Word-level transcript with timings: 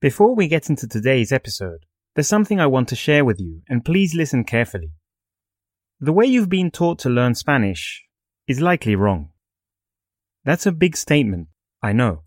Before 0.00 0.34
we 0.34 0.48
get 0.48 0.70
into 0.70 0.88
today's 0.88 1.30
episode, 1.30 1.84
there's 2.14 2.26
something 2.26 2.58
I 2.58 2.66
want 2.66 2.88
to 2.88 2.96
share 2.96 3.22
with 3.22 3.38
you, 3.38 3.60
and 3.68 3.84
please 3.84 4.14
listen 4.14 4.44
carefully. 4.44 4.92
The 6.00 6.14
way 6.14 6.24
you've 6.24 6.48
been 6.48 6.70
taught 6.70 6.98
to 7.00 7.10
learn 7.10 7.34
Spanish 7.34 8.02
is 8.48 8.62
likely 8.62 8.94
wrong. 8.94 9.28
That's 10.42 10.64
a 10.64 10.72
big 10.72 10.96
statement, 10.96 11.48
I 11.82 11.92
know. 11.92 12.22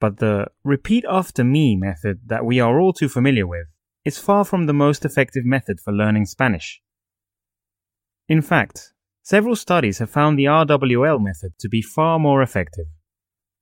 But 0.00 0.20
the 0.20 0.46
repeat 0.64 1.04
after 1.06 1.44
me 1.44 1.76
method 1.76 2.20
that 2.24 2.46
we 2.46 2.60
are 2.60 2.80
all 2.80 2.94
too 2.94 3.10
familiar 3.10 3.46
with 3.46 3.66
is 4.06 4.16
far 4.16 4.46
from 4.46 4.64
the 4.64 4.72
most 4.72 5.04
effective 5.04 5.44
method 5.44 5.80
for 5.80 5.92
learning 5.92 6.24
Spanish. 6.24 6.80
In 8.26 8.40
fact, 8.40 8.94
several 9.22 9.54
studies 9.54 9.98
have 9.98 10.08
found 10.08 10.38
the 10.38 10.46
RWL 10.46 11.22
method 11.22 11.52
to 11.58 11.68
be 11.68 11.82
far 11.82 12.18
more 12.18 12.40
effective, 12.40 12.86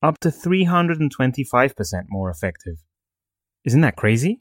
up 0.04 0.20
to 0.20 0.28
325% 0.28 2.04
more 2.10 2.30
effective. 2.30 2.76
Isn't 3.64 3.80
that 3.82 3.96
crazy? 3.96 4.40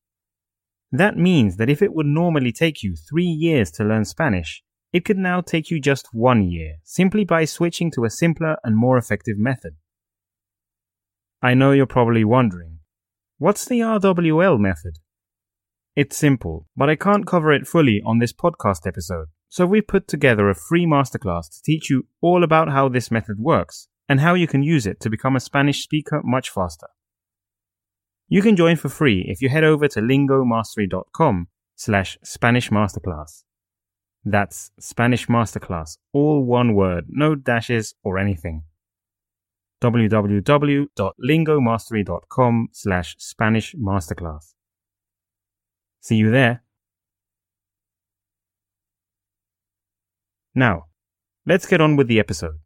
That 0.92 1.18
means 1.18 1.58
that 1.58 1.70
if 1.70 1.82
it 1.82 1.94
would 1.94 2.06
normally 2.06 2.52
take 2.52 2.82
you 2.82 2.96
three 2.96 3.26
years 3.26 3.72
to 3.72 3.84
learn 3.84 4.06
Spanish, 4.06 4.64
it 4.94 5.04
could 5.04 5.18
now 5.18 5.42
take 5.42 5.70
you 5.70 5.82
just 5.82 6.08
one 6.14 6.50
year, 6.50 6.78
simply 6.84 7.26
by 7.26 7.46
switching 7.46 7.92
to 7.92 8.06
a 8.06 8.10
simpler 8.10 8.56
and 8.64 8.78
more 8.78 8.98
effective 8.98 9.38
method. 9.38 9.76
I 11.42 11.54
know 11.54 11.72
you're 11.72 11.86
probably 11.86 12.24
wondering, 12.24 12.80
what's 13.38 13.66
the 13.66 13.82
RWL 13.82 14.60
method? 14.60 15.00
It's 15.96 16.16
simple, 16.16 16.68
but 16.76 16.90
I 16.90 16.96
can't 16.96 17.28
cover 17.28 17.52
it 17.52 17.68
fully 17.68 18.02
on 18.06 18.20
this 18.20 18.34
podcast 18.34 18.88
episode, 18.88 19.28
so 19.50 19.66
we've 19.66 19.88
put 19.88 20.08
together 20.08 20.50
a 20.50 20.56
free 20.56 20.86
masterclass 20.86 21.50
to 21.50 21.62
teach 21.64 21.90
you 21.90 22.08
all 22.22 22.44
about 22.44 22.70
how 22.70 22.88
this 22.88 23.12
method 23.12 23.40
works 23.40 23.88
and 24.08 24.22
how 24.22 24.36
you 24.36 24.48
can 24.48 24.64
use 24.64 24.88
it 24.88 25.00
to 25.02 25.10
become 25.10 25.36
a 25.36 25.42
Spanish 25.42 25.84
speaker 25.84 26.22
much 26.24 26.50
faster. 26.50 26.88
You 28.30 28.42
can 28.42 28.58
join 28.58 28.76
for 28.76 28.90
free 28.90 29.24
if 29.28 29.42
you 29.42 29.48
head 29.50 29.64
over 29.64 29.88
to 29.88 30.02
lingomastery.com 30.02 31.48
slash 31.76 32.18
Spanish 32.24 32.70
Masterclass. 32.70 33.44
That's 34.26 34.72
Spanish 34.80 35.28
Masterclass, 35.28 35.98
all 36.12 36.44
one 36.44 36.74
word, 36.74 37.06
no 37.08 37.36
dashes 37.36 37.96
or 38.04 38.18
anything. 38.18 38.64
www.lingomastery.com 39.82 42.68
slash 42.74 43.16
Spanish 43.18 43.76
Masterclass. 43.76 44.56
See 46.02 46.18
you 46.18 46.32
there. 46.32 46.64
Now, 50.54 50.88
let's 51.46 51.66
get 51.66 51.80
on 51.80 51.96
with 51.96 52.08
the 52.08 52.20
episode. 52.20 52.60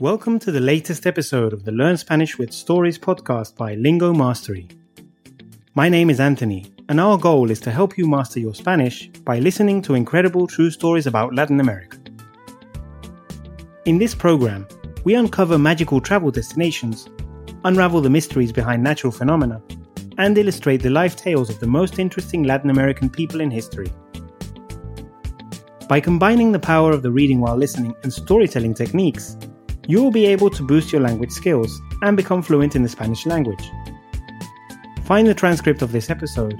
Welcome 0.00 0.38
to 0.40 0.52
the 0.52 0.60
latest 0.60 1.08
episode 1.08 1.52
of 1.52 1.64
the 1.64 1.72
Learn 1.72 1.96
Spanish 1.96 2.38
with 2.38 2.52
Stories 2.52 2.96
podcast 2.96 3.56
by 3.56 3.74
Lingo 3.74 4.14
Mastery. 4.14 4.68
My 5.74 5.88
name 5.88 6.08
is 6.08 6.20
Anthony, 6.20 6.72
and 6.88 7.00
our 7.00 7.18
goal 7.18 7.50
is 7.50 7.58
to 7.62 7.72
help 7.72 7.98
you 7.98 8.06
master 8.08 8.38
your 8.38 8.54
Spanish 8.54 9.08
by 9.24 9.40
listening 9.40 9.82
to 9.82 9.96
incredible 9.96 10.46
true 10.46 10.70
stories 10.70 11.08
about 11.08 11.34
Latin 11.34 11.58
America. 11.58 11.98
In 13.86 13.98
this 13.98 14.14
program, 14.14 14.68
we 15.02 15.16
uncover 15.16 15.58
magical 15.58 16.00
travel 16.00 16.30
destinations, 16.30 17.08
unravel 17.64 18.00
the 18.00 18.08
mysteries 18.08 18.52
behind 18.52 18.84
natural 18.84 19.10
phenomena, 19.10 19.60
and 20.16 20.38
illustrate 20.38 20.80
the 20.80 20.90
life 20.90 21.16
tales 21.16 21.50
of 21.50 21.58
the 21.58 21.66
most 21.66 21.98
interesting 21.98 22.44
Latin 22.44 22.70
American 22.70 23.10
people 23.10 23.40
in 23.40 23.50
history. 23.50 23.92
By 25.88 25.98
combining 25.98 26.52
the 26.52 26.60
power 26.60 26.92
of 26.92 27.02
the 27.02 27.10
reading 27.10 27.40
while 27.40 27.56
listening 27.56 27.96
and 28.04 28.12
storytelling 28.12 28.74
techniques, 28.74 29.36
you 29.88 30.00
will 30.02 30.12
be 30.12 30.26
able 30.26 30.50
to 30.50 30.62
boost 30.62 30.92
your 30.92 31.00
language 31.00 31.32
skills 31.32 31.80
and 32.02 32.16
become 32.16 32.42
fluent 32.42 32.76
in 32.76 32.82
the 32.82 32.88
Spanish 32.88 33.26
language. 33.26 33.72
Find 35.04 35.26
the 35.26 35.34
transcript 35.34 35.82
of 35.82 35.90
this 35.90 36.10
episode 36.10 36.54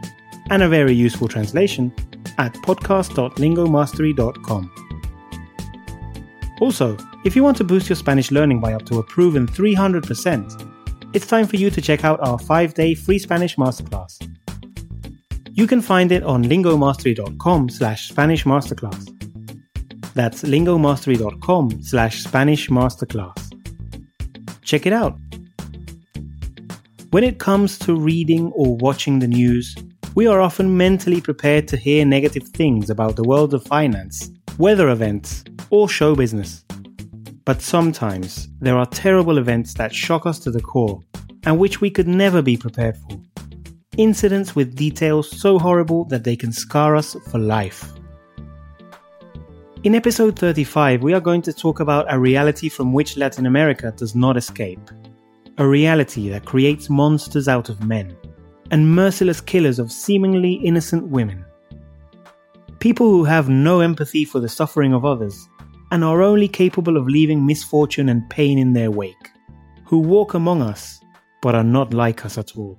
and 0.51 0.63
a 0.63 0.69
very 0.69 0.95
useful 0.95 1.29
translation 1.29 1.95
at 2.39 2.55
podcast.lingomastery.com. 2.55 4.73
Also, 6.61 6.97
if 7.25 7.37
you 7.37 7.45
want 7.45 7.57
to 7.59 7.65
boost 7.65 7.91
your 7.91 7.97
Spanish 7.97 8.31
learning 8.31 8.61
by 8.61 8.73
up 8.73 8.87
to 8.87 8.99
a 8.99 9.03
proven 9.03 9.47
300%, 9.47 11.15
it's 11.15 11.27
time 11.27 11.47
for 11.47 11.57
you 11.57 11.69
to 11.71 11.83
check 11.83 12.05
out 12.05 12.21
our 12.21 12.39
5-day 12.39 12.95
free 12.95 13.19
Spanish 13.19 13.57
masterclass. 13.57 14.19
You 15.51 15.67
can 15.67 15.83
find 15.83 16.13
it 16.13 16.23
on 16.23 16.45
lingomastery.com 16.45 17.69
slash 17.69 18.09
Spanish 18.09 18.45
masterclass. 18.45 19.18
That's 20.19 20.43
lingomastery.com 20.43 21.81
slash 21.81 22.25
Spanish 22.25 22.69
Masterclass. 22.71 23.39
Check 24.63 24.85
it 24.85 24.93
out. 24.93 25.17
When 27.11 27.23
it 27.23 27.39
comes 27.39 27.79
to 27.79 27.95
reading 27.95 28.51
or 28.57 28.77
watching 28.79 29.21
the 29.21 29.29
news, 29.29 29.77
we 30.17 30.27
are 30.27 30.41
often 30.41 30.77
mentally 30.77 31.21
prepared 31.21 31.69
to 31.69 31.77
hear 31.77 32.05
negative 32.05 32.49
things 32.49 32.91
about 32.91 33.15
the 33.15 33.23
world 33.23 33.55
of 33.55 33.63
finance, 33.63 34.29
weather 34.59 34.89
events, 34.89 35.45
or 35.71 35.89
show 35.89 36.17
business. 36.17 36.65
But 37.45 37.63
sometimes 37.63 38.49
there 38.59 38.77
are 38.77 38.87
terrible 38.87 39.39
events 39.39 39.75
that 39.75 39.95
shock 39.95 40.27
us 40.27 40.41
to 40.41 40.51
the 40.51 40.61
core 40.61 41.01
and 41.45 41.61
which 41.61 41.81
we 41.81 41.91
could 41.91 42.09
never 42.09 42.43
be 42.43 42.57
prepared 42.57 42.97
for. 42.97 43.21
Incidents 43.97 44.57
with 44.57 44.75
details 44.75 45.31
so 45.31 45.61
horrible 45.61 46.07
that 46.07 46.25
they 46.25 46.35
can 46.35 46.51
scar 46.51 46.97
us 46.97 47.15
for 47.31 47.39
life. 47.39 47.93
In 49.85 49.95
episode 49.95 50.37
35, 50.37 51.05
we 51.05 51.15
are 51.15 51.21
going 51.21 51.41
to 51.43 51.53
talk 51.53 51.79
about 51.79 52.13
a 52.13 52.19
reality 52.19 52.69
from 52.69 52.93
which 52.93 53.17
Latin 53.17 53.47
America 53.47 53.95
does 53.97 54.17
not 54.17 54.37
escape. 54.37 54.81
A 55.59 55.67
reality 55.67 56.29
that 56.31 56.45
creates 56.45 56.91
monsters 56.91 57.47
out 57.47 57.69
of 57.69 57.85
men 57.85 58.17
and 58.73 58.93
merciless 58.93 59.41
killers 59.41 59.79
of 59.79 59.93
seemingly 59.93 60.55
innocent 60.55 61.07
women. 61.07 61.45
People 62.81 63.09
who 63.09 63.23
have 63.23 63.49
no 63.49 63.79
empathy 63.79 64.25
for 64.25 64.41
the 64.41 64.49
suffering 64.49 64.93
of 64.93 65.05
others 65.05 65.49
and 65.93 66.03
are 66.03 66.23
only 66.23 66.49
capable 66.49 66.97
of 66.97 67.07
leaving 67.07 67.47
misfortune 67.47 68.09
and 68.09 68.29
pain 68.31 68.59
in 68.59 68.73
their 68.73 68.91
wake. 68.91 69.31
Who 69.85 70.01
walk 70.01 70.35
among 70.35 70.61
us 70.61 71.01
but 71.41 71.55
are 71.55 71.63
not 71.63 71.95
like 71.95 72.25
us 72.25 72.37
at 72.37 72.57
all. 72.57 72.77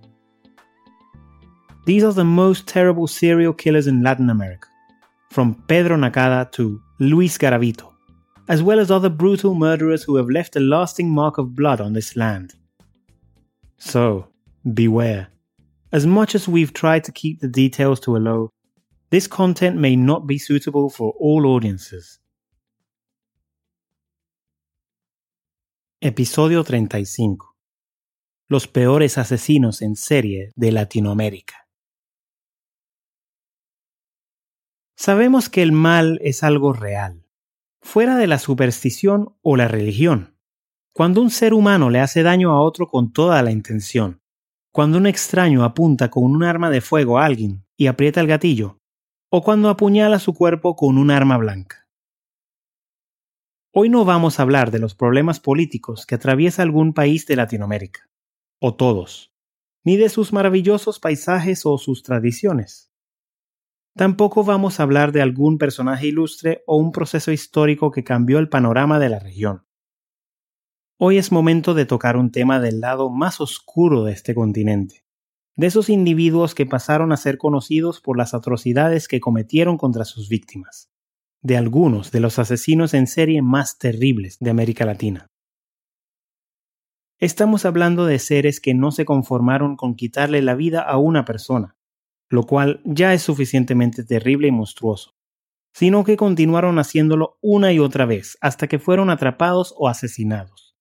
These 1.86 2.04
are 2.04 2.14
the 2.14 2.26
most 2.26 2.68
terrible 2.68 3.08
serial 3.08 3.54
killers 3.54 3.88
in 3.88 4.04
Latin 4.04 4.30
America, 4.30 4.68
from 5.32 5.56
Pedro 5.70 5.96
Nakada 5.96 6.52
to 6.52 6.82
Luis 7.02 7.38
Garavito, 7.38 7.94
as 8.50 8.62
well 8.62 8.78
as 8.78 8.92
other 8.92 9.08
brutal 9.08 9.56
murderers 9.56 10.04
who 10.04 10.18
have 10.18 10.30
left 10.30 10.58
a 10.58 10.60
lasting 10.60 11.10
mark 11.10 11.38
of 11.38 11.56
blood 11.56 11.80
on 11.80 11.94
this 11.94 12.18
land. 12.18 12.56
So, 13.78 14.28
beware. 14.74 15.30
As 15.94 16.06
much 16.06 16.36
as 16.36 16.48
we've 16.48 16.74
tried 16.74 17.06
to 17.06 17.14
keep 17.14 17.40
the 17.40 17.48
details 17.48 18.02
to 18.02 18.18
a 18.18 18.20
low, 18.20 18.50
this 19.12 19.28
content 19.28 19.78
may 19.78 19.96
not 19.96 20.28
be 20.28 20.38
suitable 20.38 20.90
for 20.90 21.14
all 21.18 21.46
audiences. 21.46 22.20
Episodio 26.02 26.64
35 26.64 27.38
Los 28.50 28.68
peores 28.68 29.18
asesinos 29.18 29.82
en 29.82 29.96
serie 29.96 30.52
de 30.58 30.72
Latinoamérica. 30.72 31.69
Sabemos 35.02 35.48
que 35.48 35.62
el 35.62 35.72
mal 35.72 36.20
es 36.22 36.44
algo 36.44 36.74
real, 36.74 37.26
fuera 37.80 38.18
de 38.18 38.28
la 38.28 38.38
superstición 38.38 39.34
o 39.42 39.56
la 39.56 39.70
religión. 39.70 40.36
Cuando 40.92 41.22
un 41.22 41.30
ser 41.30 41.54
humano 41.54 41.90
le 41.90 42.02
hace 42.02 42.22
daño 42.22 42.52
a 42.52 42.60
otro 42.60 42.88
con 42.88 43.14
toda 43.14 43.42
la 43.42 43.52
intención, 43.52 44.22
cuando 44.74 44.98
un 44.98 45.08
extraño 45.08 45.64
apunta 45.64 46.10
con 46.10 46.26
un 46.26 46.44
arma 46.44 46.70
de 46.70 46.82
fuego 46.82 47.18
a 47.18 47.24
alguien 47.24 47.66
y 47.78 47.88
aprieta 47.88 48.20
el 48.20 48.28
gatillo, 48.28 48.82
o 49.30 49.42
cuando 49.42 49.70
apuñala 49.70 50.20
su 50.20 50.34
cuerpo 50.34 50.76
con 50.76 50.98
un 50.98 51.12
arma 51.12 51.38
blanca. 51.38 51.88
Hoy 53.72 53.88
no 53.88 54.04
vamos 54.04 54.38
a 54.38 54.42
hablar 54.42 54.70
de 54.70 54.80
los 54.80 54.96
problemas 54.96 55.40
políticos 55.40 56.06
que 56.06 56.16
atraviesa 56.16 56.62
algún 56.62 56.94
país 56.94 57.26
de 57.26 57.38
Latinoamérica, 57.38 58.10
o 58.60 58.76
todos, 58.76 59.32
ni 59.86 59.96
de 59.96 60.10
sus 60.10 60.34
maravillosos 60.34 61.00
paisajes 61.00 61.66
o 61.66 61.78
sus 61.78 62.04
tradiciones. 62.04 62.89
Tampoco 64.00 64.46
vamos 64.46 64.80
a 64.80 64.84
hablar 64.84 65.12
de 65.12 65.22
algún 65.22 65.58
personaje 65.58 66.08
ilustre 66.08 66.64
o 66.66 66.78
un 66.78 66.94
proceso 66.94 67.34
histórico 67.34 67.92
que 67.92 68.06
cambió 68.06 68.40
el 68.40 68.48
panorama 68.48 68.98
de 68.98 69.10
la 69.10 69.20
región. 69.20 69.66
Hoy 70.98 71.18
es 71.18 71.34
momento 71.34 71.74
de 71.74 71.86
tocar 71.86 72.16
un 72.16 72.32
tema 72.32 72.62
del 72.62 72.80
lado 72.80 73.10
más 73.10 73.42
oscuro 73.42 74.06
de 74.06 74.14
este 74.14 74.34
continente, 74.34 75.04
de 75.58 75.68
esos 75.68 75.90
individuos 75.90 76.56
que 76.56 76.66
pasaron 76.66 77.12
a 77.12 77.18
ser 77.18 77.38
conocidos 77.38 78.00
por 78.00 78.18
las 78.18 78.34
atrocidades 78.34 79.10
que 79.10 79.20
cometieron 79.20 79.78
contra 79.78 80.06
sus 80.06 80.30
víctimas, 80.30 80.90
de 81.42 81.58
algunos 81.58 82.14
de 82.14 82.22
los 82.22 82.40
asesinos 82.40 82.94
en 82.94 83.06
serie 83.06 83.42
más 83.42 83.80
terribles 83.80 84.38
de 84.40 84.50
América 84.50 84.86
Latina. 84.86 85.28
Estamos 87.18 87.66
hablando 87.66 88.06
de 88.06 88.18
seres 88.20 88.62
que 88.62 88.74
no 88.74 88.94
se 88.94 89.04
conformaron 89.04 89.76
con 89.76 89.96
quitarle 89.96 90.42
la 90.42 90.56
vida 90.56 90.84
a 90.84 90.98
una 90.98 91.26
persona, 91.26 91.76
lo 92.30 92.44
cual 92.44 92.82
ya 92.86 93.14
es 93.14 93.24
suficientemente 93.24 94.04
terrible 94.04 94.48
y 94.48 94.52
monstruoso, 94.52 95.16
sino 95.74 96.04
que 96.04 96.18
continuaron 96.18 96.78
haciéndolo 96.80 97.38
una 97.42 97.74
y 97.74 97.80
otra 97.80 98.06
vez 98.06 98.38
hasta 98.42 98.68
que 98.68 98.80
fueron 98.80 99.10
atrapados 99.10 99.74
o 99.78 99.88
asesinados, 99.88 100.76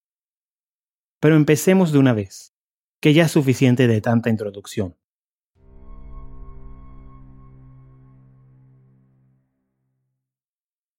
Pero 1.20 1.34
empecemos 1.34 1.90
de 1.90 1.98
una 1.98 2.12
vez, 2.12 2.54
que 3.00 3.12
ya 3.12 3.24
es 3.24 3.32
suficiente 3.32 3.88
de 3.88 4.00
tanta 4.00 4.30
introducción. 4.30 4.96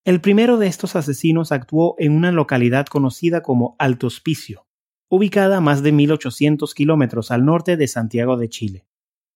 El 0.03 0.21
primero 0.21 0.57
de 0.57 0.67
estos 0.67 0.95
asesinos 0.95 1.51
actuó 1.51 1.95
en 1.99 2.13
una 2.13 2.31
localidad 2.31 2.87
conocida 2.87 3.43
como 3.43 3.75
Alto 3.77 4.07
Hospicio, 4.07 4.65
ubicada 5.07 5.57
a 5.57 5.61
más 5.61 5.83
de 5.83 5.91
1800 5.91 6.73
kilómetros 6.73 7.31
al 7.31 7.45
norte 7.45 7.77
de 7.77 7.87
Santiago 7.87 8.35
de 8.35 8.49
Chile, 8.49 8.88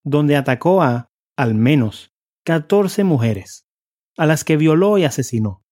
donde 0.04 0.36
atacó 0.36 0.82
a, 0.82 1.10
al 1.38 1.56
menos, 1.56 2.14
14 2.46 3.04
mujeres, 3.04 3.66
a 4.18 4.26
las 4.26 4.44
que 4.44 4.58
violó 4.58 4.98
y 4.98 5.06
asesinó. 5.06 5.64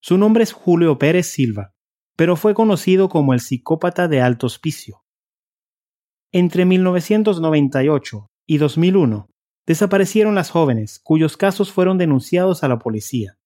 Su 0.00 0.18
nombre 0.18 0.44
es 0.44 0.52
Julio 0.52 0.98
Pérez 0.98 1.26
Silva, 1.26 1.72
pero 2.16 2.36
fue 2.36 2.54
conocido 2.54 3.08
como 3.08 3.34
el 3.34 3.40
psicópata 3.40 4.08
de 4.08 4.20
alto 4.20 4.46
hospicio. 4.46 5.04
Entre 6.32 6.64
1998 6.64 8.26
y 8.46 8.58
2001 8.58 9.30
desaparecieron 9.66 10.34
las 10.34 10.50
jóvenes 10.50 11.00
cuyos 11.02 11.36
casos 11.36 11.72
fueron 11.72 11.98
denunciados 11.98 12.62
a 12.62 12.68
la 12.68 12.78
policía, 12.78 13.38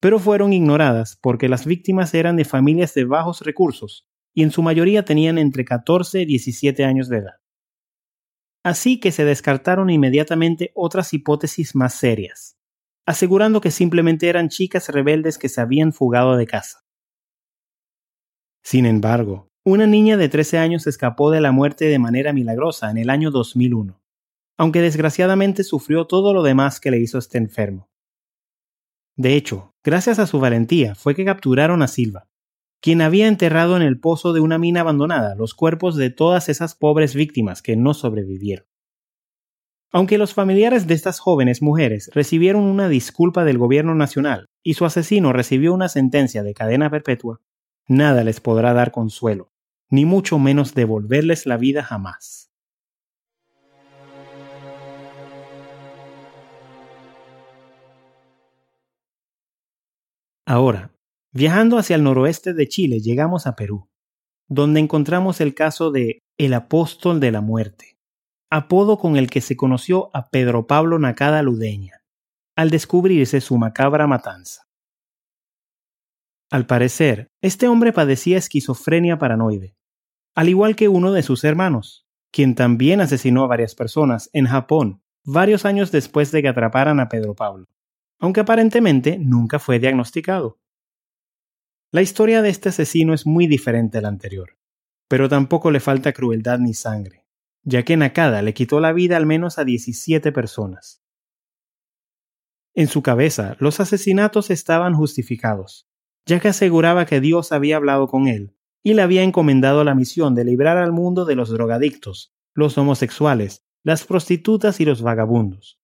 pero 0.00 0.18
fueron 0.18 0.52
ignoradas 0.52 1.18
porque 1.20 1.48
las 1.48 1.64
víctimas 1.64 2.14
eran 2.14 2.36
de 2.36 2.44
familias 2.44 2.94
de 2.94 3.04
bajos 3.04 3.40
recursos 3.40 4.06
y 4.34 4.42
en 4.42 4.50
su 4.50 4.62
mayoría 4.62 5.04
tenían 5.04 5.38
entre 5.38 5.64
14 5.64 6.22
y 6.22 6.26
17 6.26 6.84
años 6.84 7.08
de 7.08 7.18
edad. 7.18 7.43
Así 8.64 8.98
que 8.98 9.12
se 9.12 9.26
descartaron 9.26 9.90
inmediatamente 9.90 10.72
otras 10.74 11.12
hipótesis 11.12 11.74
más 11.74 11.94
serias, 11.94 12.56
asegurando 13.04 13.60
que 13.60 13.70
simplemente 13.70 14.28
eran 14.28 14.48
chicas 14.48 14.88
rebeldes 14.88 15.36
que 15.36 15.50
se 15.50 15.60
habían 15.60 15.92
fugado 15.92 16.36
de 16.36 16.46
casa. 16.46 16.84
Sin 18.62 18.86
embargo, 18.86 19.50
una 19.64 19.86
niña 19.86 20.16
de 20.16 20.30
13 20.30 20.56
años 20.56 20.86
escapó 20.86 21.30
de 21.30 21.42
la 21.42 21.52
muerte 21.52 21.84
de 21.84 21.98
manera 21.98 22.32
milagrosa 22.32 22.90
en 22.90 22.96
el 22.96 23.10
año 23.10 23.30
2001, 23.30 24.00
aunque 24.56 24.80
desgraciadamente 24.80 25.62
sufrió 25.62 26.06
todo 26.06 26.32
lo 26.32 26.42
demás 26.42 26.80
que 26.80 26.90
le 26.90 26.98
hizo 26.98 27.18
este 27.18 27.36
enfermo. 27.36 27.90
De 29.14 29.34
hecho, 29.34 29.74
gracias 29.84 30.18
a 30.18 30.26
su 30.26 30.40
valentía 30.40 30.94
fue 30.94 31.14
que 31.14 31.26
capturaron 31.26 31.82
a 31.82 31.88
Silva, 31.88 32.28
quien 32.84 33.00
había 33.00 33.28
enterrado 33.28 33.78
en 33.78 33.82
el 33.82 33.98
pozo 33.98 34.34
de 34.34 34.40
una 34.40 34.58
mina 34.58 34.82
abandonada 34.82 35.34
los 35.36 35.54
cuerpos 35.54 35.96
de 35.96 36.10
todas 36.10 36.50
esas 36.50 36.74
pobres 36.74 37.14
víctimas 37.14 37.62
que 37.62 37.76
no 37.76 37.94
sobrevivieron. 37.94 38.66
Aunque 39.90 40.18
los 40.18 40.34
familiares 40.34 40.86
de 40.86 40.92
estas 40.92 41.18
jóvenes 41.18 41.62
mujeres 41.62 42.10
recibieron 42.12 42.62
una 42.64 42.90
disculpa 42.90 43.42
del 43.46 43.56
gobierno 43.56 43.94
nacional 43.94 44.50
y 44.62 44.74
su 44.74 44.84
asesino 44.84 45.32
recibió 45.32 45.72
una 45.72 45.88
sentencia 45.88 46.42
de 46.42 46.52
cadena 46.52 46.90
perpetua, 46.90 47.40
nada 47.88 48.22
les 48.22 48.42
podrá 48.42 48.74
dar 48.74 48.90
consuelo, 48.90 49.50
ni 49.88 50.04
mucho 50.04 50.38
menos 50.38 50.74
devolverles 50.74 51.46
la 51.46 51.56
vida 51.56 51.82
jamás. 51.82 52.50
Ahora, 60.44 60.93
viajando 61.34 61.76
hacia 61.76 61.96
el 61.96 62.02
noroeste 62.02 62.54
de 62.54 62.68
Chile, 62.68 63.00
llegamos 63.00 63.46
a 63.46 63.54
Perú, 63.54 63.90
donde 64.48 64.80
encontramos 64.80 65.42
el 65.42 65.54
caso 65.54 65.90
de 65.90 66.22
el 66.38 66.54
apóstol 66.54 67.20
de 67.20 67.30
la 67.30 67.42
muerte 67.42 67.94
apodo 68.56 68.98
con 68.98 69.16
el 69.16 69.30
que 69.30 69.40
se 69.40 69.56
conoció 69.56 70.10
a 70.14 70.28
Pedro 70.28 70.68
Pablo 70.68 71.00
Nacada 71.00 71.42
Ludeña, 71.42 72.04
al 72.54 72.70
descubrirse 72.70 73.40
su 73.40 73.58
macabra 73.58 74.06
matanza. 74.06 74.62
Al 76.52 76.64
parecer, 76.64 77.32
este 77.42 77.66
hombre 77.66 77.92
padecía 77.92 78.38
esquizofrenia 78.38 79.18
paranoide, 79.18 79.74
al 80.36 80.48
igual 80.48 80.76
que 80.76 80.86
uno 80.86 81.10
de 81.10 81.24
sus 81.24 81.42
hermanos, 81.42 82.06
quien 82.30 82.54
también 82.54 83.00
asesinó 83.00 83.42
a 83.42 83.48
varias 83.48 83.74
personas 83.74 84.30
en 84.32 84.46
Japón 84.46 85.02
varios 85.24 85.64
años 85.64 85.90
después 85.90 86.30
de 86.30 86.42
que 86.42 86.48
atraparan 86.48 87.00
a 87.00 87.08
Pedro 87.08 87.34
Pablo, 87.34 87.66
aunque 88.20 88.38
aparentemente 88.38 89.18
nunca 89.18 89.58
fue 89.58 89.80
diagnosticado. 89.80 90.60
La 91.94 92.02
historia 92.02 92.42
de 92.42 92.50
este 92.50 92.70
asesino 92.70 93.14
es 93.14 93.24
muy 93.24 93.46
diferente 93.46 93.98
a 93.98 94.00
la 94.00 94.08
anterior, 94.08 94.58
pero 95.08 95.28
tampoco 95.28 95.70
le 95.70 95.78
falta 95.78 96.12
crueldad 96.12 96.58
ni 96.58 96.74
sangre 96.74 97.24
ya 97.64 97.82
que 97.82 97.96
Nakada 97.96 98.42
le 98.42 98.54
quitó 98.54 98.80
la 98.80 98.92
vida 98.92 99.16
al 99.16 99.26
menos 99.26 99.58
a 99.58 99.64
17 99.64 100.32
personas. 100.32 101.02
En 102.74 102.88
su 102.88 103.02
cabeza, 103.02 103.56
los 103.58 103.80
asesinatos 103.80 104.50
estaban 104.50 104.94
justificados, 104.94 105.88
ya 106.26 106.40
que 106.40 106.48
aseguraba 106.48 107.06
que 107.06 107.20
Dios 107.20 107.52
había 107.52 107.76
hablado 107.76 108.08
con 108.08 108.28
él 108.28 108.56
y 108.82 108.94
le 108.94 109.02
había 109.02 109.22
encomendado 109.22 109.82
la 109.84 109.94
misión 109.94 110.34
de 110.34 110.44
librar 110.44 110.76
al 110.76 110.92
mundo 110.92 111.24
de 111.24 111.36
los 111.36 111.50
drogadictos, 111.50 112.34
los 112.52 112.76
homosexuales, 112.76 113.64
las 113.82 114.04
prostitutas 114.04 114.80
y 114.80 114.84
los 114.84 115.02
vagabundos. 115.02 115.80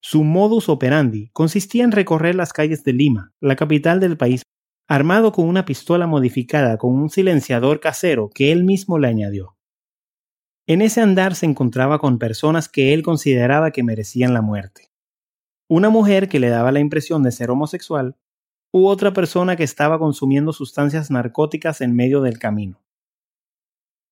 Su 0.00 0.24
modus 0.24 0.68
operandi 0.68 1.30
consistía 1.32 1.84
en 1.84 1.92
recorrer 1.92 2.34
las 2.34 2.52
calles 2.52 2.84
de 2.84 2.92
Lima, 2.92 3.32
la 3.40 3.56
capital 3.56 3.98
del 4.00 4.16
país, 4.16 4.42
armado 4.94 5.32
con 5.32 5.48
una 5.48 5.64
pistola 5.64 6.06
modificada 6.06 6.76
con 6.76 6.92
un 6.92 7.08
silenciador 7.08 7.80
casero 7.80 8.28
que 8.28 8.52
él 8.52 8.62
mismo 8.62 8.98
le 8.98 9.08
añadió. 9.08 9.56
En 10.66 10.82
ese 10.82 11.00
andar 11.00 11.34
se 11.34 11.46
encontraba 11.46 11.98
con 11.98 12.18
personas 12.18 12.68
que 12.68 12.92
él 12.92 13.02
consideraba 13.02 13.70
que 13.70 13.82
merecían 13.82 14.34
la 14.34 14.42
muerte. 14.42 14.92
Una 15.66 15.88
mujer 15.88 16.28
que 16.28 16.38
le 16.38 16.50
daba 16.50 16.72
la 16.72 16.80
impresión 16.80 17.22
de 17.22 17.32
ser 17.32 17.50
homosexual, 17.50 18.18
u 18.70 18.86
otra 18.86 19.14
persona 19.14 19.56
que 19.56 19.64
estaba 19.64 19.98
consumiendo 19.98 20.52
sustancias 20.52 21.10
narcóticas 21.10 21.80
en 21.80 21.96
medio 21.96 22.20
del 22.20 22.38
camino. 22.38 22.82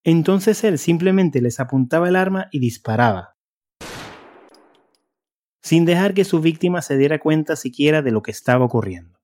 Entonces 0.02 0.64
él 0.64 0.78
simplemente 0.78 1.42
les 1.42 1.60
apuntaba 1.60 2.08
el 2.08 2.16
arma 2.16 2.48
y 2.52 2.58
disparaba, 2.58 3.36
sin 5.60 5.84
dejar 5.84 6.14
que 6.14 6.24
su 6.24 6.40
víctima 6.40 6.80
se 6.80 6.96
diera 6.96 7.18
cuenta 7.18 7.54
siquiera 7.54 8.00
de 8.00 8.12
lo 8.12 8.22
que 8.22 8.30
estaba 8.30 8.64
ocurriendo. 8.64 9.19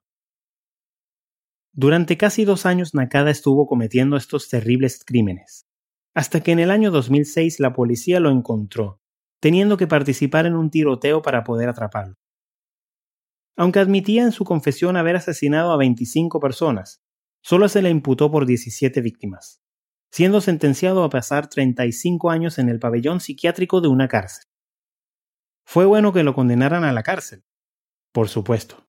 Durante 1.78 2.16
casi 2.16 2.46
dos 2.46 2.64
años 2.64 2.94
Nakada 2.94 3.30
estuvo 3.30 3.66
cometiendo 3.66 4.16
estos 4.16 4.48
terribles 4.48 5.04
crímenes, 5.04 5.66
hasta 6.14 6.40
que 6.40 6.52
en 6.52 6.58
el 6.58 6.70
año 6.70 6.90
2006 6.90 7.60
la 7.60 7.74
policía 7.74 8.18
lo 8.18 8.30
encontró, 8.30 9.02
teniendo 9.40 9.76
que 9.76 9.86
participar 9.86 10.46
en 10.46 10.56
un 10.56 10.70
tiroteo 10.70 11.20
para 11.20 11.44
poder 11.44 11.68
atraparlo. 11.68 12.14
Aunque 13.58 13.78
admitía 13.78 14.22
en 14.22 14.32
su 14.32 14.46
confesión 14.46 14.96
haber 14.96 15.16
asesinado 15.16 15.70
a 15.70 15.76
25 15.76 16.40
personas, 16.40 17.02
solo 17.42 17.68
se 17.68 17.82
le 17.82 17.90
imputó 17.90 18.30
por 18.30 18.46
17 18.46 19.02
víctimas, 19.02 19.60
siendo 20.10 20.40
sentenciado 20.40 21.04
a 21.04 21.10
pasar 21.10 21.50
35 21.50 22.30
años 22.30 22.58
en 22.58 22.70
el 22.70 22.78
pabellón 22.78 23.20
psiquiátrico 23.20 23.82
de 23.82 23.88
una 23.88 24.08
cárcel. 24.08 24.46
Fue 25.66 25.84
bueno 25.84 26.14
que 26.14 26.22
lo 26.22 26.32
condenaran 26.32 26.84
a 26.84 26.92
la 26.94 27.02
cárcel, 27.02 27.44
por 28.12 28.30
supuesto. 28.30 28.85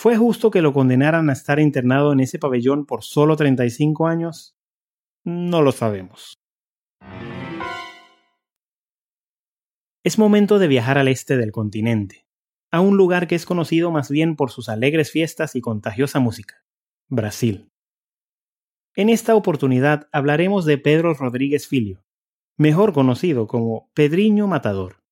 ¿Fue 0.00 0.16
justo 0.16 0.52
que 0.52 0.62
lo 0.62 0.72
condenaran 0.72 1.28
a 1.28 1.32
estar 1.32 1.58
internado 1.58 2.12
en 2.12 2.20
ese 2.20 2.38
pabellón 2.38 2.86
por 2.86 3.02
solo 3.02 3.34
35 3.34 4.06
años? 4.06 4.56
No 5.24 5.60
lo 5.60 5.72
sabemos. 5.72 6.34
Es 10.04 10.16
momento 10.16 10.60
de 10.60 10.68
viajar 10.68 10.98
al 10.98 11.08
este 11.08 11.36
del 11.36 11.50
continente, 11.50 12.28
a 12.70 12.80
un 12.80 12.96
lugar 12.96 13.26
que 13.26 13.34
es 13.34 13.44
conocido 13.44 13.90
más 13.90 14.08
bien 14.08 14.36
por 14.36 14.52
sus 14.52 14.68
alegres 14.68 15.10
fiestas 15.10 15.56
y 15.56 15.60
contagiosa 15.60 16.20
música, 16.20 16.64
Brasil. 17.08 17.72
En 18.94 19.08
esta 19.08 19.34
oportunidad 19.34 20.08
hablaremos 20.12 20.64
de 20.64 20.78
Pedro 20.78 21.12
Rodríguez 21.14 21.66
Filho, 21.66 22.04
mejor 22.56 22.92
conocido 22.92 23.48
como 23.48 23.90
Pedriño 23.94 24.46
Matador, 24.46 25.02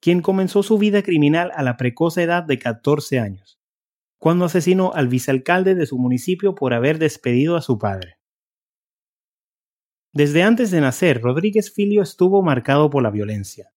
quien 0.00 0.22
comenzó 0.22 0.62
su 0.62 0.78
vida 0.78 1.02
criminal 1.02 1.52
a 1.54 1.62
la 1.62 1.76
precoz 1.76 2.16
edad 2.16 2.42
de 2.42 2.58
14 2.58 3.20
años, 3.20 3.59
cuando 4.20 4.44
asesinó 4.44 4.92
al 4.94 5.08
vicealcalde 5.08 5.74
de 5.74 5.86
su 5.86 5.98
municipio 5.98 6.54
por 6.54 6.74
haber 6.74 6.98
despedido 6.98 7.56
a 7.56 7.62
su 7.62 7.78
padre. 7.78 8.18
Desde 10.12 10.42
antes 10.42 10.70
de 10.70 10.82
nacer, 10.82 11.22
Rodríguez 11.22 11.72
Filio 11.72 12.02
estuvo 12.02 12.42
marcado 12.42 12.90
por 12.90 13.02
la 13.02 13.10
violencia, 13.10 13.72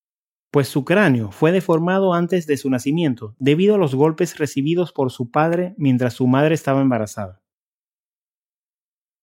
pues 0.51 0.67
su 0.67 0.83
cráneo 0.83 1.31
fue 1.31 1.53
deformado 1.53 2.13
antes 2.13 2.45
de 2.45 2.57
su 2.57 2.69
nacimiento 2.69 3.35
debido 3.39 3.75
a 3.75 3.77
los 3.77 3.95
golpes 3.95 4.37
recibidos 4.37 4.91
por 4.91 5.11
su 5.11 5.31
padre 5.31 5.75
mientras 5.77 6.13
su 6.13 6.27
madre 6.27 6.55
estaba 6.55 6.81
embarazada. 6.81 7.41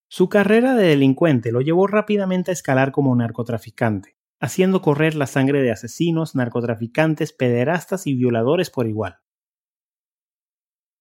Su 0.09 0.31
carrera 0.31 0.75
de 0.75 0.87
delincuente 0.89 1.53
lo 1.53 1.61
llevó 1.61 1.87
rápidamente 1.87 2.51
a 2.51 2.55
escalar 2.55 2.93
como 2.93 3.15
narcotraficante, 3.15 4.17
haciendo 4.41 4.81
correr 4.81 5.15
la 5.15 5.27
sangre 5.27 5.61
de 5.61 5.71
asesinos, 5.71 6.35
narcotraficantes, 6.35 7.35
pederastas 7.35 8.07
y 8.07 8.15
violadores 8.15 8.71
por 8.71 8.87
igual. 8.87 9.19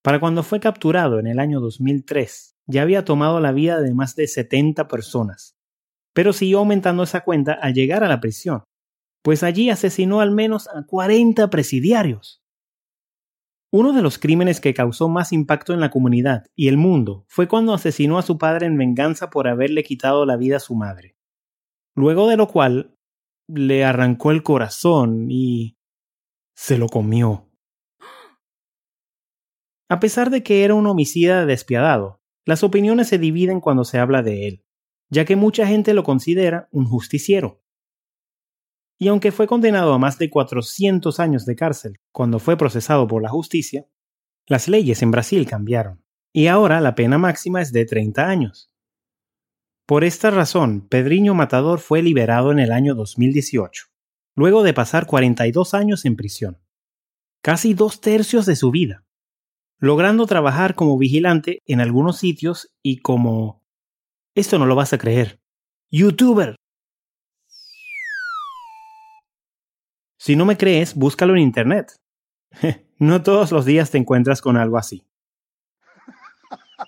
Para 0.02 0.18
cuando 0.18 0.42
fue 0.42 0.60
capturado 0.60 1.18
en 1.18 1.26
el 1.26 1.38
año 1.38 1.60
2003, 1.60 2.56
ya 2.66 2.82
había 2.82 3.04
tomado 3.04 3.38
la 3.40 3.52
vida 3.52 3.80
de 3.80 3.92
más 3.92 4.16
de 4.16 4.28
70 4.28 4.88
personas, 4.88 5.56
pero 6.14 6.32
siguió 6.32 6.60
aumentando 6.60 7.02
esa 7.02 7.20
cuenta 7.20 7.52
al 7.52 7.74
llegar 7.74 8.02
a 8.02 8.08
la 8.08 8.20
prisión, 8.20 8.64
pues 9.22 9.42
allí 9.42 9.68
asesinó 9.68 10.20
al 10.20 10.30
menos 10.30 10.68
a 10.68 10.84
40 10.86 11.50
presidiarios. 11.50 12.42
Uno 13.72 13.92
de 13.92 14.02
los 14.02 14.18
crímenes 14.18 14.60
que 14.60 14.74
causó 14.74 15.08
más 15.08 15.32
impacto 15.32 15.74
en 15.74 15.80
la 15.80 15.90
comunidad 15.90 16.46
y 16.56 16.68
el 16.68 16.76
mundo 16.76 17.24
fue 17.28 17.46
cuando 17.46 17.74
asesinó 17.74 18.18
a 18.18 18.22
su 18.22 18.38
padre 18.38 18.66
en 18.66 18.78
venganza 18.78 19.30
por 19.30 19.46
haberle 19.48 19.84
quitado 19.84 20.24
la 20.24 20.36
vida 20.36 20.56
a 20.56 20.60
su 20.60 20.74
madre. 20.74 21.14
Luego 21.94 22.26
de 22.26 22.36
lo 22.36 22.48
cual 22.48 22.96
le 23.46 23.84
arrancó 23.84 24.30
el 24.30 24.42
corazón 24.42 25.30
y 25.30 25.76
se 26.54 26.78
lo 26.78 26.88
comió. 26.88 27.49
A 29.90 29.98
pesar 29.98 30.30
de 30.30 30.44
que 30.44 30.62
era 30.62 30.74
un 30.74 30.86
homicida 30.86 31.44
despiadado, 31.46 32.20
las 32.46 32.62
opiniones 32.62 33.08
se 33.08 33.18
dividen 33.18 33.60
cuando 33.60 33.82
se 33.84 33.98
habla 33.98 34.22
de 34.22 34.46
él, 34.46 34.64
ya 35.08 35.24
que 35.24 35.34
mucha 35.34 35.66
gente 35.66 35.94
lo 35.94 36.04
considera 36.04 36.68
un 36.70 36.84
justiciero. 36.86 37.60
Y 39.00 39.08
aunque 39.08 39.32
fue 39.32 39.48
condenado 39.48 39.92
a 39.92 39.98
más 39.98 40.16
de 40.16 40.30
400 40.30 41.18
años 41.18 41.44
de 41.44 41.56
cárcel 41.56 41.98
cuando 42.12 42.38
fue 42.38 42.56
procesado 42.56 43.08
por 43.08 43.20
la 43.20 43.30
justicia, 43.30 43.88
las 44.46 44.68
leyes 44.68 45.02
en 45.02 45.10
Brasil 45.10 45.44
cambiaron, 45.44 46.04
y 46.32 46.46
ahora 46.46 46.80
la 46.80 46.94
pena 46.94 47.18
máxima 47.18 47.60
es 47.60 47.72
de 47.72 47.84
30 47.84 48.28
años. 48.28 48.72
Por 49.86 50.04
esta 50.04 50.30
razón, 50.30 50.86
Pedriño 50.86 51.34
Matador 51.34 51.80
fue 51.80 52.00
liberado 52.00 52.52
en 52.52 52.60
el 52.60 52.70
año 52.70 52.94
2018, 52.94 53.86
luego 54.36 54.62
de 54.62 54.72
pasar 54.72 55.06
42 55.06 55.74
años 55.74 56.04
en 56.04 56.14
prisión, 56.14 56.62
casi 57.42 57.74
dos 57.74 58.00
tercios 58.00 58.46
de 58.46 58.54
su 58.54 58.70
vida, 58.70 59.04
logrando 59.80 60.26
trabajar 60.26 60.74
como 60.74 60.98
vigilante 60.98 61.62
en 61.66 61.80
algunos 61.80 62.18
sitios 62.18 62.72
y 62.82 62.98
como... 62.98 63.64
Esto 64.34 64.58
no 64.58 64.66
lo 64.66 64.76
vas 64.76 64.92
a 64.92 64.98
creer. 64.98 65.40
YouTuber. 65.90 66.54
Si 70.18 70.36
no 70.36 70.44
me 70.44 70.56
crees, 70.56 70.94
búscalo 70.94 71.34
en 71.34 71.40
Internet. 71.40 71.96
no 72.98 73.22
todos 73.22 73.50
los 73.52 73.64
días 73.64 73.90
te 73.90 73.98
encuentras 73.98 74.40
con 74.40 74.56
algo 74.56 74.76
así. 74.78 75.02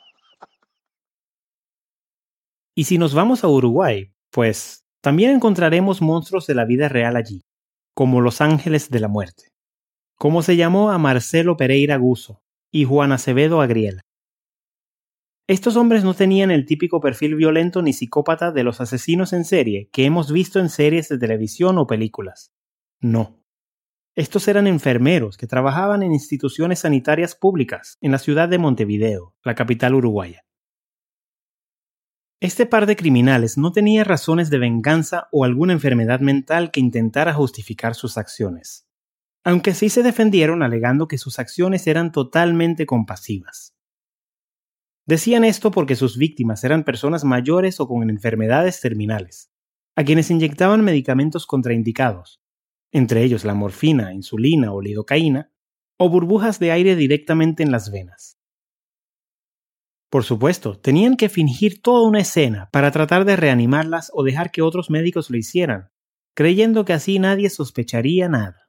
Y 2.74 2.84
si 2.84 2.96
nos 2.96 3.12
vamos 3.12 3.44
a 3.44 3.48
Uruguay, 3.48 4.14
pues 4.30 4.86
también 5.02 5.32
encontraremos 5.32 6.00
monstruos 6.00 6.46
de 6.46 6.54
la 6.54 6.64
vida 6.64 6.88
real 6.88 7.16
allí, 7.16 7.42
como 7.94 8.22
los 8.22 8.40
ángeles 8.40 8.88
de 8.88 8.98
la 8.98 9.08
muerte, 9.08 9.48
como 10.16 10.40
se 10.40 10.56
llamó 10.56 10.90
a 10.90 10.96
Marcelo 10.96 11.58
Pereira 11.58 11.98
Guso 11.98 12.41
y 12.72 12.84
Juan 12.84 13.12
Acevedo 13.12 13.60
Agriela. 13.60 14.00
Estos 15.46 15.76
hombres 15.76 16.02
no 16.02 16.14
tenían 16.14 16.50
el 16.50 16.64
típico 16.64 17.00
perfil 17.00 17.34
violento 17.34 17.82
ni 17.82 17.92
psicópata 17.92 18.52
de 18.52 18.64
los 18.64 18.80
asesinos 18.80 19.32
en 19.32 19.44
serie 19.44 19.90
que 19.92 20.06
hemos 20.06 20.32
visto 20.32 20.58
en 20.58 20.70
series 20.70 21.08
de 21.08 21.18
televisión 21.18 21.76
o 21.78 21.86
películas. 21.86 22.52
No. 23.00 23.38
Estos 24.14 24.48
eran 24.48 24.66
enfermeros 24.66 25.36
que 25.36 25.46
trabajaban 25.46 26.02
en 26.02 26.12
instituciones 26.12 26.80
sanitarias 26.80 27.34
públicas 27.34 27.98
en 28.00 28.12
la 28.12 28.18
ciudad 28.18 28.48
de 28.48 28.58
Montevideo, 28.58 29.34
la 29.44 29.54
capital 29.54 29.94
uruguaya. 29.94 30.44
Este 32.40 32.66
par 32.66 32.86
de 32.86 32.96
criminales 32.96 33.58
no 33.58 33.72
tenía 33.72 34.04
razones 34.04 34.50
de 34.50 34.58
venganza 34.58 35.28
o 35.30 35.44
alguna 35.44 35.74
enfermedad 35.74 36.20
mental 36.20 36.70
que 36.70 36.80
intentara 36.80 37.32
justificar 37.34 37.94
sus 37.94 38.18
acciones, 38.18 38.86
aunque 39.44 39.74
sí 39.74 39.88
se 39.88 40.02
defendieron 40.02 40.62
alegando 40.62 41.08
que 41.08 41.18
sus 41.18 41.38
acciones 41.38 41.86
eran 41.86 42.12
totalmente 42.12 42.86
compasivas. 42.86 43.74
Decían 45.04 45.44
esto 45.44 45.72
porque 45.72 45.96
sus 45.96 46.16
víctimas 46.16 46.62
eran 46.62 46.84
personas 46.84 47.24
mayores 47.24 47.80
o 47.80 47.88
con 47.88 48.08
enfermedades 48.08 48.80
terminales, 48.80 49.50
a 49.96 50.04
quienes 50.04 50.30
inyectaban 50.30 50.84
medicamentos 50.84 51.44
contraindicados, 51.44 52.40
entre 52.92 53.24
ellos 53.24 53.44
la 53.44 53.54
morfina, 53.54 54.12
insulina 54.14 54.72
o 54.72 54.80
lidocaína, 54.80 55.50
o 55.98 56.08
burbujas 56.08 56.58
de 56.58 56.70
aire 56.70 56.94
directamente 56.94 57.62
en 57.62 57.72
las 57.72 57.90
venas. 57.90 58.38
Por 60.08 60.24
supuesto, 60.24 60.78
tenían 60.78 61.16
que 61.16 61.28
fingir 61.28 61.80
toda 61.80 62.06
una 62.06 62.20
escena 62.20 62.68
para 62.70 62.90
tratar 62.90 63.24
de 63.24 63.34
reanimarlas 63.34 64.10
o 64.12 64.22
dejar 64.22 64.50
que 64.50 64.62
otros 64.62 64.90
médicos 64.90 65.30
lo 65.30 65.38
hicieran, 65.38 65.90
creyendo 66.34 66.84
que 66.84 66.92
así 66.92 67.18
nadie 67.18 67.48
sospecharía 67.48 68.28
nada. 68.28 68.61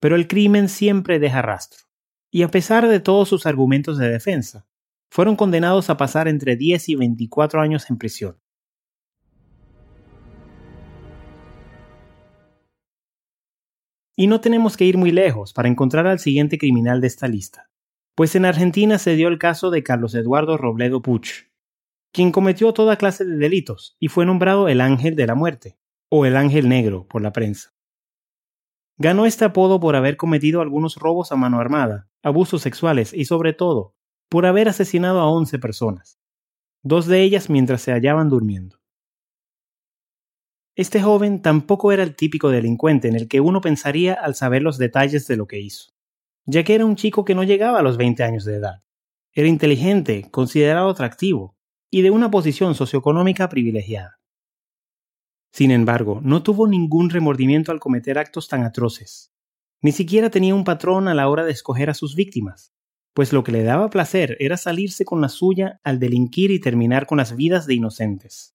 Pero 0.00 0.16
el 0.16 0.28
crimen 0.28 0.68
siempre 0.68 1.18
deja 1.18 1.42
rastro, 1.42 1.84
y 2.30 2.42
a 2.42 2.50
pesar 2.50 2.88
de 2.88 3.00
todos 3.00 3.28
sus 3.28 3.46
argumentos 3.46 3.98
de 3.98 4.08
defensa, 4.08 4.66
fueron 5.10 5.36
condenados 5.36 5.90
a 5.90 5.96
pasar 5.96 6.28
entre 6.28 6.56
10 6.56 6.88
y 6.90 6.94
24 6.94 7.60
años 7.60 7.88
en 7.90 7.98
prisión. 7.98 8.40
Y 14.16 14.26
no 14.26 14.40
tenemos 14.40 14.76
que 14.76 14.84
ir 14.84 14.98
muy 14.98 15.12
lejos 15.12 15.52
para 15.52 15.68
encontrar 15.68 16.06
al 16.06 16.18
siguiente 16.18 16.58
criminal 16.58 17.00
de 17.00 17.06
esta 17.06 17.28
lista 17.28 17.68
pues 18.18 18.34
en 18.34 18.46
Argentina 18.46 18.98
se 18.98 19.14
dio 19.14 19.28
el 19.28 19.38
caso 19.38 19.70
de 19.70 19.84
Carlos 19.84 20.12
Eduardo 20.16 20.56
Robledo 20.56 21.02
Puch, 21.02 21.52
quien 22.12 22.32
cometió 22.32 22.72
toda 22.72 22.96
clase 22.96 23.24
de 23.24 23.36
delitos 23.36 23.96
y 24.00 24.08
fue 24.08 24.26
nombrado 24.26 24.66
el 24.66 24.80
Ángel 24.80 25.14
de 25.14 25.24
la 25.24 25.36
Muerte, 25.36 25.78
o 26.08 26.26
el 26.26 26.36
Ángel 26.36 26.68
Negro 26.68 27.06
por 27.06 27.22
la 27.22 27.32
prensa. 27.32 27.77
Ganó 28.98 29.26
este 29.26 29.44
apodo 29.44 29.80
por 29.80 29.96
haber 29.96 30.16
cometido 30.16 30.60
algunos 30.60 30.96
robos 30.96 31.32
a 31.32 31.36
mano 31.36 31.60
armada, 31.60 32.08
abusos 32.22 32.62
sexuales 32.62 33.14
y 33.14 33.24
sobre 33.24 33.52
todo, 33.52 33.94
por 34.28 34.44
haber 34.44 34.68
asesinado 34.68 35.20
a 35.20 35.30
11 35.30 35.58
personas, 35.58 36.18
dos 36.82 37.06
de 37.06 37.22
ellas 37.22 37.48
mientras 37.48 37.80
se 37.80 37.92
hallaban 37.92 38.28
durmiendo. 38.28 38.80
Este 40.74 41.00
joven 41.00 41.42
tampoco 41.42 41.92
era 41.92 42.02
el 42.02 42.14
típico 42.14 42.50
delincuente 42.50 43.08
en 43.08 43.16
el 43.16 43.28
que 43.28 43.40
uno 43.40 43.60
pensaría 43.60 44.14
al 44.14 44.34
saber 44.34 44.62
los 44.62 44.78
detalles 44.78 45.26
de 45.26 45.36
lo 45.36 45.46
que 45.46 45.60
hizo 45.60 45.98
ya 46.50 46.64
que 46.64 46.74
era 46.74 46.86
un 46.86 46.96
chico 46.96 47.26
que 47.26 47.34
no 47.34 47.44
llegaba 47.44 47.78
a 47.78 47.82
los 47.82 47.98
20 47.98 48.22
años 48.24 48.44
de 48.46 48.54
edad. 48.54 48.82
Era 49.34 49.48
inteligente, 49.48 50.28
considerado 50.30 50.88
atractivo 50.88 51.54
y 51.90 52.00
de 52.00 52.10
una 52.10 52.30
posición 52.30 52.74
socioeconómica 52.74 53.50
privilegiada. 53.50 54.17
Sin 55.52 55.70
embargo, 55.70 56.20
no 56.22 56.42
tuvo 56.42 56.68
ningún 56.68 57.10
remordimiento 57.10 57.72
al 57.72 57.80
cometer 57.80 58.18
actos 58.18 58.48
tan 58.48 58.62
atroces. 58.62 59.32
Ni 59.80 59.92
siquiera 59.92 60.30
tenía 60.30 60.54
un 60.54 60.64
patrón 60.64 61.08
a 61.08 61.14
la 61.14 61.28
hora 61.28 61.44
de 61.44 61.52
escoger 61.52 61.90
a 61.90 61.94
sus 61.94 62.14
víctimas, 62.14 62.72
pues 63.14 63.32
lo 63.32 63.42
que 63.42 63.52
le 63.52 63.62
daba 63.62 63.90
placer 63.90 64.36
era 64.40 64.56
salirse 64.56 65.04
con 65.04 65.20
la 65.20 65.28
suya 65.28 65.80
al 65.84 65.98
delinquir 65.98 66.50
y 66.50 66.60
terminar 66.60 67.06
con 67.06 67.18
las 67.18 67.36
vidas 67.36 67.66
de 67.66 67.74
inocentes. 67.74 68.54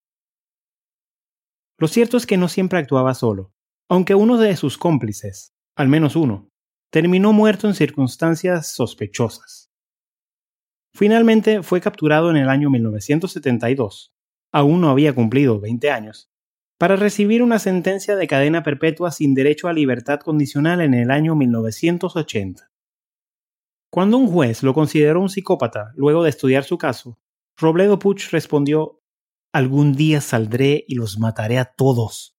Lo 1.77 1.87
cierto 1.87 2.17
es 2.17 2.25
que 2.25 2.37
no 2.37 2.47
siempre 2.47 2.79
actuaba 2.79 3.13
solo, 3.13 3.53
aunque 3.89 4.15
uno 4.15 4.37
de 4.37 4.55
sus 4.55 4.77
cómplices, 4.77 5.53
al 5.75 5.87
menos 5.87 6.15
uno, 6.15 6.49
terminó 6.91 7.33
muerto 7.33 7.67
en 7.67 7.73
circunstancias 7.73 8.73
sospechosas. 8.73 9.71
Finalmente 10.93 11.63
fue 11.63 11.81
capturado 11.81 12.29
en 12.29 12.37
el 12.37 12.49
año 12.49 12.69
1972, 12.69 14.13
aún 14.51 14.81
no 14.81 14.89
había 14.89 15.13
cumplido 15.13 15.59
20 15.59 15.89
años, 15.89 16.29
para 16.77 16.95
recibir 16.95 17.41
una 17.41 17.59
sentencia 17.59 18.15
de 18.15 18.27
cadena 18.27 18.63
perpetua 18.63 19.11
sin 19.11 19.33
derecho 19.33 19.67
a 19.67 19.73
libertad 19.73 20.19
condicional 20.19 20.81
en 20.81 20.93
el 20.93 21.11
año 21.11 21.35
1980. 21.35 22.71
Cuando 23.89 24.17
un 24.17 24.27
juez 24.27 24.63
lo 24.63 24.73
consideró 24.73 25.21
un 25.21 25.29
psicópata 25.29 25.91
luego 25.95 26.23
de 26.23 26.29
estudiar 26.29 26.63
su 26.63 26.77
caso, 26.77 27.19
Robledo 27.55 27.99
Puch 27.99 28.31
respondió 28.31 28.99
Algún 29.51 29.93
día 29.93 30.19
saldré 30.19 30.83
y 30.87 30.95
los 30.95 31.19
mataré 31.19 31.59
a 31.59 31.65
todos. 31.65 32.35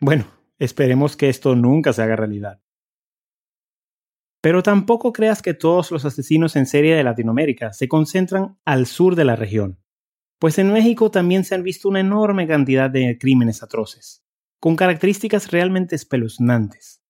Bueno, 0.00 0.26
esperemos 0.58 1.16
que 1.16 1.28
esto 1.28 1.54
nunca 1.54 1.92
se 1.92 2.02
haga 2.02 2.16
realidad. 2.16 2.60
Pero 4.40 4.62
tampoco 4.62 5.12
creas 5.12 5.42
que 5.42 5.54
todos 5.54 5.90
los 5.90 6.04
asesinos 6.04 6.54
en 6.56 6.66
serie 6.66 6.94
de 6.94 7.02
Latinoamérica 7.02 7.72
se 7.72 7.88
concentran 7.88 8.56
al 8.64 8.86
sur 8.86 9.16
de 9.16 9.24
la 9.24 9.36
región, 9.36 9.80
pues 10.38 10.58
en 10.58 10.72
México 10.72 11.10
también 11.10 11.44
se 11.44 11.54
han 11.54 11.64
visto 11.64 11.88
una 11.88 12.00
enorme 12.00 12.46
cantidad 12.46 12.88
de 12.88 13.18
crímenes 13.18 13.62
atroces, 13.62 14.24
con 14.60 14.76
características 14.76 15.50
realmente 15.50 15.96
espeluznantes. 15.96 17.02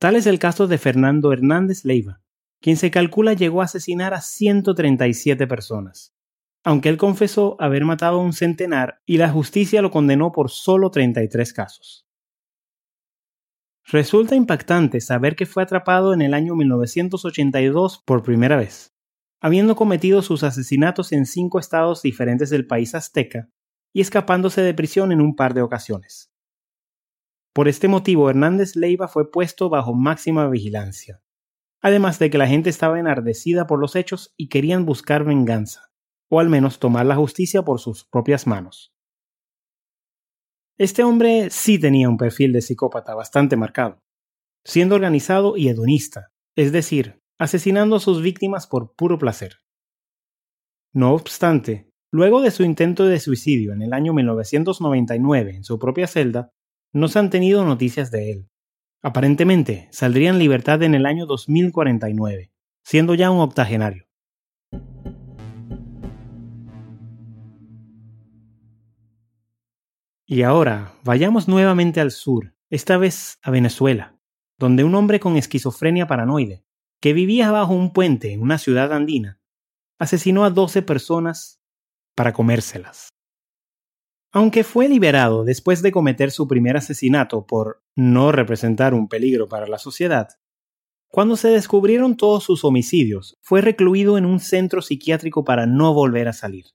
Tal 0.00 0.16
es 0.16 0.26
el 0.26 0.40
caso 0.40 0.66
de 0.66 0.78
Fernando 0.78 1.32
Hernández 1.32 1.84
Leiva, 1.84 2.22
quien 2.60 2.76
se 2.76 2.90
calcula 2.90 3.34
llegó 3.34 3.60
a 3.60 3.66
asesinar 3.66 4.14
a 4.14 4.20
137 4.20 5.46
personas, 5.46 6.12
aunque 6.64 6.88
él 6.88 6.96
confesó 6.96 7.56
haber 7.60 7.84
matado 7.84 8.20
a 8.20 8.24
un 8.24 8.32
centenar 8.32 9.00
y 9.06 9.18
la 9.18 9.30
justicia 9.30 9.82
lo 9.82 9.92
condenó 9.92 10.32
por 10.32 10.50
solo 10.50 10.90
33 10.90 11.52
casos. 11.52 12.06
Resulta 13.86 14.34
impactante 14.34 15.00
saber 15.00 15.36
que 15.36 15.46
fue 15.46 15.62
atrapado 15.62 16.14
en 16.14 16.22
el 16.22 16.34
año 16.34 16.54
1982 16.54 18.02
por 18.04 18.22
primera 18.22 18.56
vez, 18.56 18.94
habiendo 19.40 19.76
cometido 19.76 20.22
sus 20.22 20.44
asesinatos 20.44 21.12
en 21.12 21.26
cinco 21.26 21.58
estados 21.58 22.02
diferentes 22.02 22.48
del 22.50 22.66
país 22.66 22.94
azteca 22.94 23.50
y 23.92 24.00
escapándose 24.00 24.62
de 24.62 24.74
prisión 24.74 25.12
en 25.12 25.20
un 25.20 25.34
par 25.34 25.52
de 25.54 25.62
ocasiones. 25.62 26.32
Por 27.52 27.68
este 27.68 27.88
motivo, 27.88 28.30
Hernández 28.30 28.76
Leiva 28.76 29.08
fue 29.08 29.30
puesto 29.30 29.68
bajo 29.68 29.94
máxima 29.94 30.48
vigilancia, 30.48 31.22
además 31.82 32.18
de 32.18 32.30
que 32.30 32.38
la 32.38 32.46
gente 32.46 32.70
estaba 32.70 32.98
enardecida 32.98 33.66
por 33.66 33.78
los 33.78 33.96
hechos 33.96 34.32
y 34.36 34.48
querían 34.48 34.86
buscar 34.86 35.24
venganza 35.24 35.92
o 36.32 36.40
al 36.40 36.48
menos 36.48 36.78
tomar 36.78 37.04
la 37.04 37.14
justicia 37.14 37.62
por 37.62 37.78
sus 37.78 38.06
propias 38.06 38.46
manos. 38.46 38.94
Este 40.82 41.04
hombre 41.04 41.48
sí 41.50 41.78
tenía 41.78 42.08
un 42.08 42.16
perfil 42.16 42.52
de 42.52 42.60
psicópata 42.60 43.14
bastante 43.14 43.54
marcado, 43.56 44.02
siendo 44.64 44.96
organizado 44.96 45.56
y 45.56 45.68
hedonista, 45.68 46.32
es 46.56 46.72
decir, 46.72 47.20
asesinando 47.38 47.94
a 47.94 48.00
sus 48.00 48.20
víctimas 48.20 48.66
por 48.66 48.92
puro 48.96 49.16
placer. 49.16 49.58
No 50.92 51.14
obstante, 51.14 51.88
luego 52.12 52.40
de 52.40 52.50
su 52.50 52.64
intento 52.64 53.04
de 53.04 53.20
suicidio 53.20 53.72
en 53.72 53.82
el 53.82 53.92
año 53.92 54.12
1999 54.12 55.54
en 55.54 55.62
su 55.62 55.78
propia 55.78 56.08
celda, 56.08 56.50
no 56.92 57.06
se 57.06 57.20
han 57.20 57.30
tenido 57.30 57.64
noticias 57.64 58.10
de 58.10 58.32
él. 58.32 58.48
Aparentemente, 59.04 59.86
saldría 59.92 60.30
en 60.30 60.40
libertad 60.40 60.82
en 60.82 60.96
el 60.96 61.06
año 61.06 61.26
2049, 61.26 62.50
siendo 62.82 63.14
ya 63.14 63.30
un 63.30 63.38
octogenario. 63.38 64.08
Y 70.32 70.44
ahora, 70.44 70.94
vayamos 71.04 71.46
nuevamente 71.46 72.00
al 72.00 72.10
sur, 72.10 72.54
esta 72.70 72.96
vez 72.96 73.38
a 73.42 73.50
Venezuela, 73.50 74.18
donde 74.58 74.82
un 74.82 74.94
hombre 74.94 75.20
con 75.20 75.36
esquizofrenia 75.36 76.06
paranoide, 76.06 76.64
que 77.02 77.12
vivía 77.12 77.50
bajo 77.50 77.74
un 77.74 77.92
puente 77.92 78.32
en 78.32 78.40
una 78.40 78.56
ciudad 78.56 78.94
andina, 78.94 79.42
asesinó 79.98 80.46
a 80.46 80.50
12 80.50 80.80
personas 80.80 81.60
para 82.16 82.32
comérselas. 82.32 83.10
Aunque 84.32 84.64
fue 84.64 84.88
liberado 84.88 85.44
después 85.44 85.82
de 85.82 85.92
cometer 85.92 86.30
su 86.30 86.48
primer 86.48 86.78
asesinato 86.78 87.46
por 87.46 87.82
no 87.94 88.32
representar 88.32 88.94
un 88.94 89.08
peligro 89.08 89.50
para 89.50 89.66
la 89.66 89.76
sociedad, 89.76 90.28
cuando 91.08 91.36
se 91.36 91.48
descubrieron 91.48 92.16
todos 92.16 92.44
sus 92.44 92.64
homicidios, 92.64 93.36
fue 93.42 93.60
recluido 93.60 94.16
en 94.16 94.24
un 94.24 94.40
centro 94.40 94.80
psiquiátrico 94.80 95.44
para 95.44 95.66
no 95.66 95.92
volver 95.92 96.26
a 96.28 96.32
salir. 96.32 96.68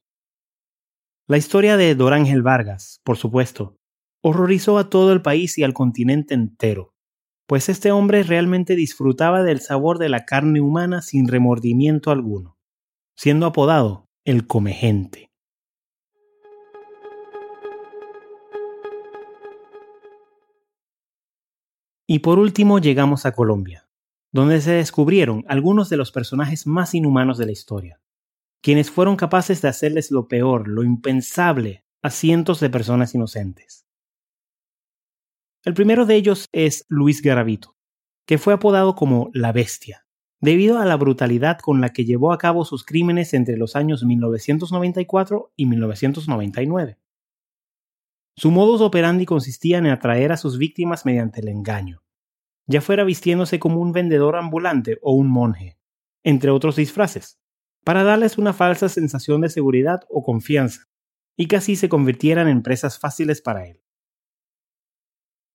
La 1.29 1.35
historia 1.35 1.75
de 1.75 1.93
Dorángel 1.93 2.41
Vargas, 2.41 3.01
por 3.03 3.17
supuesto, 3.17 3.75
horrorizó 4.23 4.77
a 4.77 4.89
todo 4.89 5.11
el 5.11 5.21
país 5.21 5.57
y 5.57 5.63
al 5.63 5.73
continente 5.73 6.33
entero, 6.33 6.93
pues 7.47 7.67
este 7.67 7.91
hombre 7.91 8.23
realmente 8.23 8.77
disfrutaba 8.77 9.43
del 9.43 9.59
sabor 9.59 9.97
de 9.97 10.07
la 10.07 10.23
carne 10.23 10.61
humana 10.61 11.01
sin 11.01 11.27
remordimiento 11.27 12.11
alguno, 12.11 12.57
siendo 13.17 13.45
apodado 13.45 14.07
el 14.23 14.47
comegente. 14.47 15.29
Y 22.07 22.19
por 22.19 22.39
último 22.39 22.79
llegamos 22.79 23.25
a 23.25 23.33
Colombia, 23.33 23.89
donde 24.31 24.61
se 24.61 24.71
descubrieron 24.71 25.43
algunos 25.49 25.89
de 25.89 25.97
los 25.97 26.13
personajes 26.13 26.65
más 26.67 26.95
inhumanos 26.95 27.37
de 27.37 27.47
la 27.47 27.51
historia 27.51 27.99
quienes 28.61 28.91
fueron 28.91 29.15
capaces 29.15 29.61
de 29.61 29.69
hacerles 29.69 30.11
lo 30.11 30.27
peor, 30.27 30.67
lo 30.67 30.83
impensable, 30.83 31.85
a 32.01 32.09
cientos 32.09 32.59
de 32.59 32.69
personas 32.69 33.13
inocentes. 33.15 33.85
El 35.63 35.73
primero 35.73 36.05
de 36.05 36.15
ellos 36.15 36.47
es 36.51 36.85
Luis 36.87 37.21
Garavito, 37.21 37.75
que 38.25 38.37
fue 38.37 38.53
apodado 38.53 38.95
como 38.95 39.29
la 39.33 39.51
Bestia, 39.51 40.05
debido 40.39 40.79
a 40.79 40.85
la 40.85 40.95
brutalidad 40.95 41.59
con 41.59 41.81
la 41.81 41.89
que 41.89 42.05
llevó 42.05 42.31
a 42.31 42.37
cabo 42.37 42.63
sus 42.65 42.85
crímenes 42.85 43.33
entre 43.33 43.57
los 43.57 43.75
años 43.75 44.03
1994 44.03 45.51
y 45.55 45.65
1999. 45.65 46.99
Su 48.35 48.51
modus 48.51 48.81
operandi 48.81 49.25
consistía 49.25 49.79
en 49.79 49.87
atraer 49.87 50.31
a 50.31 50.37
sus 50.37 50.57
víctimas 50.57 51.05
mediante 51.05 51.41
el 51.41 51.47
engaño, 51.47 52.03
ya 52.67 52.81
fuera 52.81 53.03
vistiéndose 53.03 53.59
como 53.59 53.81
un 53.81 53.91
vendedor 53.91 54.35
ambulante 54.35 54.99
o 55.01 55.13
un 55.13 55.27
monje, 55.27 55.79
entre 56.23 56.51
otros 56.51 56.75
disfraces 56.75 57.39
para 57.87 58.03
darles 58.03 58.37
una 58.37 58.51
falsa 58.51 58.89
sensación 58.89 59.39
de 59.39 59.47
seguridad 59.47 60.01
o 60.09 60.21
confianza, 60.21 60.89
y 61.37 61.47
que 61.47 61.55
así 61.55 61.77
se 61.77 61.87
convirtieran 61.87 62.49
en 62.49 62.61
presas 62.61 62.99
fáciles 62.99 63.41
para 63.41 63.65
él. 63.65 63.81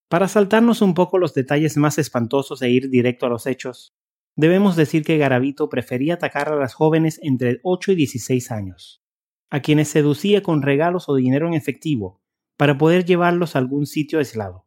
Para 0.08 0.28
saltarnos 0.28 0.80
un 0.80 0.94
poco 0.94 1.18
los 1.18 1.34
detalles 1.34 1.76
más 1.76 1.98
espantosos 1.98 2.62
e 2.62 2.70
ir 2.70 2.88
directo 2.88 3.26
a 3.26 3.28
los 3.28 3.46
hechos, 3.46 3.92
debemos 4.34 4.76
decir 4.76 5.04
que 5.04 5.18
Garavito 5.18 5.68
prefería 5.68 6.14
atacar 6.14 6.48
a 6.48 6.56
las 6.56 6.72
jóvenes 6.72 7.20
entre 7.22 7.60
8 7.64 7.92
y 7.92 7.96
16 7.96 8.50
años, 8.50 9.02
a 9.50 9.60
quienes 9.60 9.88
seducía 9.88 10.42
con 10.42 10.62
regalos 10.62 11.10
o 11.10 11.14
dinero 11.14 11.46
en 11.48 11.52
efectivo 11.52 12.22
para 12.56 12.78
poder 12.78 13.04
llevarlos 13.04 13.56
a 13.56 13.58
algún 13.58 13.84
sitio 13.84 14.20
aislado. 14.20 14.66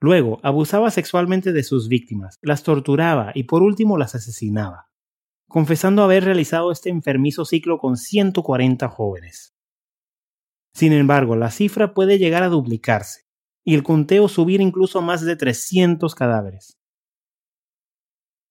Luego, 0.00 0.40
abusaba 0.42 0.90
sexualmente 0.90 1.52
de 1.52 1.64
sus 1.64 1.90
víctimas, 1.90 2.38
las 2.40 2.62
torturaba 2.62 3.30
y 3.34 3.42
por 3.42 3.62
último 3.62 3.98
las 3.98 4.14
asesinaba 4.14 4.89
confesando 5.50 6.04
haber 6.04 6.24
realizado 6.24 6.70
este 6.70 6.90
enfermizo 6.90 7.44
ciclo 7.44 7.78
con 7.78 7.96
140 7.96 8.88
jóvenes. 8.88 9.52
Sin 10.72 10.92
embargo, 10.92 11.34
la 11.34 11.50
cifra 11.50 11.92
puede 11.92 12.18
llegar 12.18 12.44
a 12.44 12.48
duplicarse 12.48 13.26
y 13.64 13.74
el 13.74 13.82
conteo 13.82 14.28
subir 14.28 14.60
incluso 14.60 15.00
a 15.00 15.02
más 15.02 15.22
de 15.22 15.34
300 15.34 16.14
cadáveres. 16.14 16.78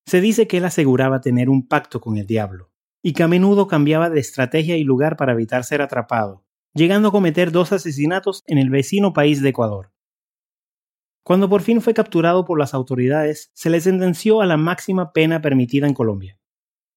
Se 0.05 0.19
dice 0.19 0.45
que 0.47 0.57
él 0.57 0.65
aseguraba 0.65 1.21
tener 1.21 1.49
un 1.49 1.67
pacto 1.67 2.01
con 2.01 2.17
el 2.17 2.27
diablo, 2.27 2.71
y 3.01 3.13
que 3.13 3.23
a 3.23 3.27
menudo 3.27 3.67
cambiaba 3.67 4.09
de 4.09 4.19
estrategia 4.19 4.75
y 4.75 4.83
lugar 4.83 5.15
para 5.15 5.31
evitar 5.31 5.63
ser 5.63 5.81
atrapado, 5.81 6.45
llegando 6.73 7.07
a 7.07 7.11
cometer 7.11 7.51
dos 7.51 7.71
asesinatos 7.71 8.43
en 8.45 8.57
el 8.57 8.69
vecino 8.69 9.13
país 9.13 9.41
de 9.41 9.49
Ecuador. 9.49 9.93
Cuando 11.23 11.47
por 11.47 11.61
fin 11.61 11.81
fue 11.81 11.93
capturado 11.93 12.43
por 12.43 12.59
las 12.59 12.73
autoridades, 12.73 13.51
se 13.53 13.69
le 13.69 13.79
sentenció 13.79 14.41
a 14.41 14.45
la 14.45 14.57
máxima 14.57 15.13
pena 15.13 15.41
permitida 15.41 15.87
en 15.87 15.93
Colombia, 15.93 16.38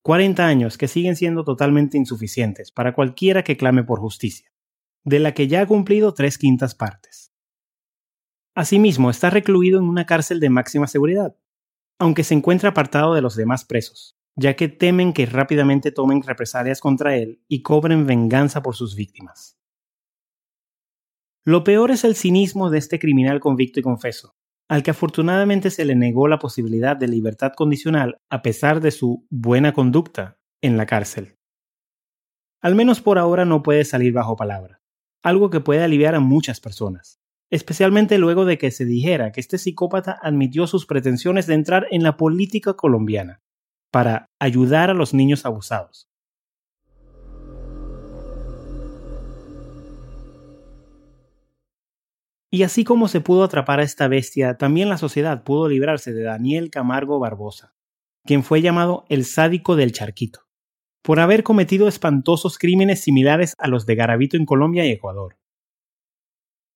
40 0.03 0.45
años 0.45 0.79
que 0.79 0.88
siguen 0.88 1.15
siendo 1.15 1.45
totalmente 1.45 1.97
insuficientes 1.97 2.73
para 2.73 2.93
cualquiera 2.93 3.45
que 3.45 3.57
clame 3.57 3.85
por 3.85 4.01
justicia, 4.01 4.53
de 5.05 5.21
la 5.21 5.33
que 5.33 5.47
ya 5.47 5.62
ha 5.62 5.67
cumplido 5.67 6.12
tres 6.12 6.38
quintas 6.38 6.75
partes. 6.75 7.33
Asimismo, 8.55 9.11
está 9.11 9.31
recluido 9.31 9.79
en 9.79 9.87
una 9.87 10.05
cárcel 10.05 10.41
de 10.41 10.51
máxima 10.51 10.87
seguridad, 10.88 11.37
aunque 11.99 12.25
se 12.25 12.35
encuentra 12.35 12.71
apartado 12.71 13.15
de 13.15 13.23
los 13.23 13.37
demás 13.37 13.65
presos, 13.65 14.19
ya 14.35 14.57
que 14.57 14.69
temen 14.69 15.12
que 15.12 15.25
rápidamente 15.25 15.93
tomen 15.93 16.23
represalias 16.23 16.81
contra 16.81 17.17
él 17.17 17.43
y 17.47 17.62
cobren 17.62 18.07
venganza 18.07 18.62
por 18.62 18.75
sus 18.75 18.97
víctimas. 18.97 19.57
Lo 21.45 21.65
peor 21.65 21.93
es 21.93 22.05
el 22.05 22.17
cinismo 22.17 22.71
de 22.71 22.79
este 22.79 22.99
criminal 22.99 23.41
convicto 23.41 23.81
y 23.81 23.83
confeso, 23.83 24.37
al 24.72 24.82
que 24.82 24.90
afortunadamente 24.90 25.68
se 25.68 25.85
le 25.85 25.94
negó 25.94 26.28
la 26.28 26.38
posibilidad 26.38 26.96
de 26.96 27.06
libertad 27.06 27.52
condicional 27.54 28.22
a 28.30 28.40
pesar 28.40 28.80
de 28.80 28.90
su 28.90 29.26
buena 29.28 29.74
conducta 29.74 30.38
en 30.62 30.78
la 30.78 30.87
cárcel. 30.87 31.37
Al 32.62 32.74
menos 32.74 33.02
por 33.02 33.18
ahora 33.18 33.44
no 33.44 33.62
puede 33.62 33.85
salir 33.85 34.14
bajo 34.14 34.35
palabra, 34.35 34.80
algo 35.22 35.50
que 35.50 35.61
puede 35.61 35.85
aliviar 35.85 36.14
a 36.14 36.20
muchas 36.20 36.58
personas, 36.58 37.20
especialmente 37.50 38.16
luego 38.16 38.46
de 38.46 38.56
que 38.56 38.70
se 38.70 38.87
dijera 38.87 39.30
que 39.30 39.40
este 39.40 39.58
psicópata 39.58 40.18
admitió 40.22 40.66
sus 40.66 40.87
pretensiones 40.87 41.46
de 41.46 41.52
entrar 41.52 41.87
en 41.90 42.02
la 42.02 42.16
política 42.16 42.72
colombiana 42.72 43.42
para 43.90 44.30
ayudar 44.40 44.88
a 44.88 44.94
los 44.94 45.12
niños 45.12 45.44
abusados, 45.44 46.08
Y 52.55 52.65
así 52.65 52.85
como 52.85 53.09
se 53.09 53.23
pudo 53.23 53.45
atrapar 53.45 53.81
a 53.81 53.83
esta 53.83 54.09
bestia, 54.09 54.59
también 54.59 54.91
la 54.91 54.99
sociedad 54.99 55.43
pudo 55.43 55.69
librarse 55.69 56.12
de 56.12 56.23
Daniel 56.23 56.69
Camargo 56.69 57.19
Barbosa, 57.19 57.75
quien 58.27 58.43
fue 58.45 58.61
llamado 58.61 59.07
el 59.09 59.25
sádico 59.25 59.75
del 59.75 59.93
charquito, 59.93 60.41
por 61.01 61.19
haber 61.19 61.45
cometido 61.45 61.88
espantosos 61.88 62.59
crímenes 62.59 63.01
similares 63.01 63.55
a 63.59 63.69
los 63.69 63.87
de 63.87 63.95
Garavito 63.95 64.37
en 64.37 64.45
Colombia 64.45 64.85
y 64.85 64.91
Ecuador. 64.91 65.38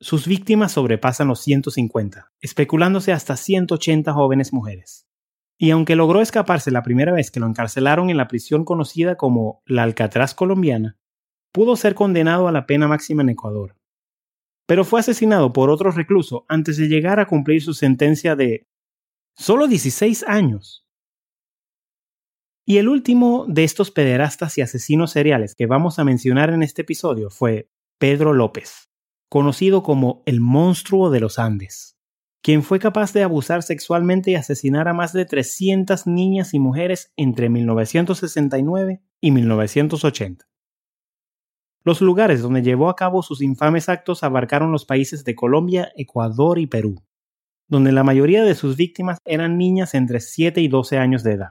Sus 0.00 0.26
víctimas 0.26 0.72
sobrepasan 0.72 1.28
los 1.28 1.40
150, 1.40 2.32
especulándose 2.40 3.12
hasta 3.12 3.36
180 3.36 4.14
jóvenes 4.14 4.54
mujeres. 4.54 5.06
Y 5.58 5.72
aunque 5.72 5.94
logró 5.94 6.22
escaparse 6.22 6.70
la 6.70 6.82
primera 6.82 7.12
vez 7.12 7.30
que 7.30 7.40
lo 7.40 7.46
encarcelaron 7.46 8.08
en 8.08 8.16
la 8.16 8.28
prisión 8.28 8.64
conocida 8.64 9.16
como 9.16 9.60
la 9.66 9.82
Alcatraz 9.82 10.34
colombiana, 10.34 10.96
pudo 11.52 11.76
ser 11.76 11.94
condenado 11.94 12.48
a 12.48 12.52
la 12.52 12.64
pena 12.64 12.88
máxima 12.88 13.20
en 13.22 13.28
Ecuador, 13.28 13.76
pero 14.66 14.84
fue 14.84 15.00
asesinado 15.00 15.52
por 15.52 15.70
otro 15.70 15.90
recluso 15.92 16.44
antes 16.48 16.76
de 16.76 16.88
llegar 16.88 17.20
a 17.20 17.26
cumplir 17.26 17.62
su 17.62 17.72
sentencia 17.72 18.36
de 18.36 18.66
solo 19.36 19.68
16 19.68 20.24
años. 20.26 20.84
Y 22.68 22.78
el 22.78 22.88
último 22.88 23.46
de 23.48 23.62
estos 23.62 23.92
pederastas 23.92 24.58
y 24.58 24.60
asesinos 24.60 25.12
seriales 25.12 25.54
que 25.54 25.66
vamos 25.66 26.00
a 26.00 26.04
mencionar 26.04 26.50
en 26.50 26.64
este 26.64 26.82
episodio 26.82 27.30
fue 27.30 27.70
Pedro 27.98 28.32
López, 28.32 28.90
conocido 29.28 29.84
como 29.84 30.24
el 30.26 30.40
monstruo 30.40 31.10
de 31.10 31.20
los 31.20 31.38
Andes, 31.38 31.96
quien 32.42 32.64
fue 32.64 32.80
capaz 32.80 33.12
de 33.12 33.22
abusar 33.22 33.62
sexualmente 33.62 34.32
y 34.32 34.34
asesinar 34.34 34.88
a 34.88 34.94
más 34.94 35.12
de 35.12 35.26
300 35.26 36.08
niñas 36.08 36.54
y 36.54 36.58
mujeres 36.58 37.12
entre 37.16 37.48
1969 37.48 39.00
y 39.20 39.30
1980. 39.30 40.46
Los 41.86 42.00
lugares 42.00 42.42
donde 42.42 42.62
llevó 42.62 42.88
a 42.90 42.96
cabo 42.96 43.22
sus 43.22 43.40
infames 43.40 43.88
actos 43.88 44.24
abarcaron 44.24 44.72
los 44.72 44.84
países 44.84 45.22
de 45.22 45.36
Colombia, 45.36 45.92
Ecuador 45.94 46.58
y 46.58 46.66
Perú, 46.66 47.00
donde 47.68 47.92
la 47.92 48.02
mayoría 48.02 48.42
de 48.42 48.56
sus 48.56 48.76
víctimas 48.76 49.18
eran 49.24 49.56
niñas 49.56 49.94
entre 49.94 50.18
7 50.18 50.60
y 50.60 50.66
12 50.66 50.98
años 50.98 51.22
de 51.22 51.34
edad. 51.34 51.50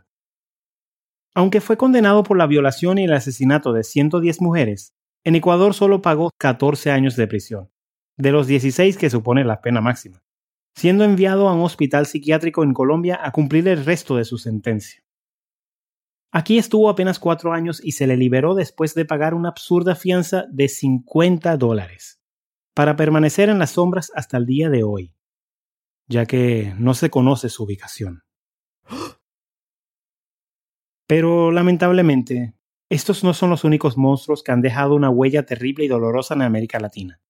Aunque 1.34 1.62
fue 1.62 1.78
condenado 1.78 2.24
por 2.24 2.38
la 2.38 2.48
violación 2.48 2.98
y 2.98 3.06
el 3.06 3.14
asesinato 3.14 3.72
de 3.72 3.86
110 3.86 4.42
mujeres, 4.42 4.94
en 5.24 5.36
Ecuador 5.36 5.74
solo 5.74 6.02
pagó 6.02 6.32
14 6.38 6.92
años 6.92 7.16
de 7.16 7.28
prisión, 7.28 7.72
de 8.18 8.34
los 8.34 8.46
16 8.46 8.98
que 8.98 9.10
supone 9.10 9.46
la 9.46 9.62
pena 9.62 9.80
máxima, 9.80 10.22
siendo 10.76 11.06
enviado 11.06 11.48
a 11.48 11.54
un 11.54 11.62
hospital 11.62 12.08
psiquiátrico 12.08 12.62
en 12.66 12.74
Colombia 12.74 13.22
a 13.24 13.32
cumplir 13.32 13.70
el 13.70 13.86
resto 13.86 14.18
de 14.18 14.26
su 14.26 14.38
sentencia. 14.38 15.05
Aquí 16.38 16.58
estuvo 16.58 16.90
apenas 16.90 17.18
cuatro 17.18 17.54
años 17.54 17.80
y 17.82 17.94
se 17.94 18.08
le 18.08 18.18
liberó 18.18 18.56
después 18.56 18.94
de 18.94 19.06
pagar 19.06 19.34
una 19.34 19.48
absurda 19.48 19.96
fianza 19.96 20.44
de 20.52 20.68
50 20.68 21.56
dólares, 21.56 22.22
para 22.74 22.98
permanecer 22.98 23.48
en 23.48 23.58
las 23.58 23.70
sombras 23.70 24.12
hasta 24.14 24.36
el 24.36 24.46
día 24.46 24.70
de 24.70 24.84
hoy, 24.84 25.16
ya 26.10 26.26
que 26.26 26.76
no 26.78 26.94
se 26.94 27.10
conoce 27.10 27.48
su 27.48 27.64
ubicación. 27.64 28.24
Pero 31.08 31.54
lamentablemente, 31.54 32.54
estos 32.90 33.24
no 33.24 33.34
son 33.34 33.50
los 33.50 33.64
únicos 33.64 33.96
monstruos 33.96 34.44
que 34.44 34.52
han 34.52 34.60
dejado 34.60 34.94
una 34.94 35.10
huella 35.10 35.46
terrible 35.46 35.86
y 35.86 35.88
dolorosa 35.88 36.34
en 36.34 36.42
América 36.42 36.82
Latina. 36.82 37.22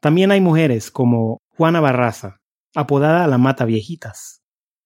También 0.00 0.30
hay 0.30 0.40
mujeres 0.40 0.92
como 0.92 1.38
Juana 1.56 1.80
Barraza, 1.80 2.42
apodada 2.76 3.26
la 3.26 3.38
Mata 3.38 3.64
Viejitas, 3.64 4.41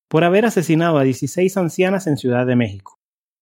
por 0.08 0.24
haber 0.24 0.44
asesinado 0.44 0.98
a 0.98 1.04
16 1.04 1.56
ancianas 1.56 2.06
en 2.06 2.16
Ciudad 2.16 2.46
de 2.46 2.56
México, 2.56 3.00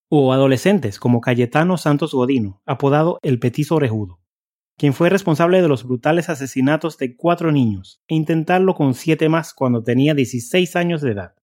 o 0.09 0.33
adolescentes 0.33 0.99
como 0.99 1.21
Cayetano 1.21 1.77
Santos 1.77 2.13
Godino, 2.13 2.63
apodado 2.67 3.19
el 3.23 3.39
Petizo 3.39 3.77
Orejudo, 3.77 4.21
quien 4.77 4.93
fue 4.93 5.11
responsable 5.11 5.63
de 5.63 5.69
los 5.69 5.85
brutales 5.85 6.29
asesinatos 6.29 6.99
de 6.99 7.17
cuatro 7.17 7.53
niños 7.53 8.03
e 8.09 8.15
intentarlo 8.15 8.75
con 8.75 8.95
siete 8.95 9.29
más 9.29 9.55
cuando 9.55 9.83
tenía 9.83 10.15
16 10.15 10.77
años 10.77 11.01
de 11.01 11.13
edad. 11.13 11.35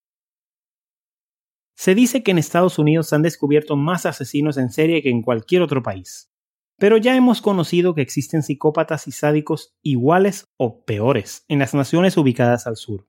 Se 1.75 1.95
dice 1.95 2.23
que 2.23 2.31
en 2.31 2.37
Estados 2.37 2.77
Unidos 2.77 3.09
se 3.09 3.15
han 3.15 3.23
descubierto 3.23 3.75
más 3.75 4.05
asesinos 4.05 4.57
en 4.57 4.69
serie 4.69 5.01
que 5.01 5.09
en 5.09 5.21
cualquier 5.21 5.61
otro 5.61 5.81
país. 5.81 6.31
Pero 6.77 6.97
ya 6.97 7.15
hemos 7.15 7.41
conocido 7.41 7.95
que 7.95 8.01
existen 8.01 8.43
psicópatas 8.43 9.07
y 9.07 9.11
sádicos 9.11 9.75
iguales 9.81 10.47
o 10.57 10.83
peores 10.83 11.45
en 11.47 11.59
las 11.59 11.73
naciones 11.73 12.17
ubicadas 12.17 12.67
al 12.67 12.75
sur. 12.75 13.07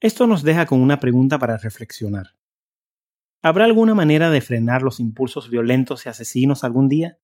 Esto 0.00 0.26
nos 0.26 0.42
deja 0.42 0.66
con 0.66 0.80
una 0.82 1.00
pregunta 1.00 1.38
para 1.38 1.56
reflexionar. 1.56 2.36
¿Habrá 3.42 3.64
alguna 3.64 3.94
manera 3.94 4.30
de 4.30 4.40
frenar 4.40 4.82
los 4.82 5.00
impulsos 5.00 5.48
violentos 5.48 6.04
y 6.04 6.08
asesinos 6.08 6.64
algún 6.64 6.88
día? 6.88 7.18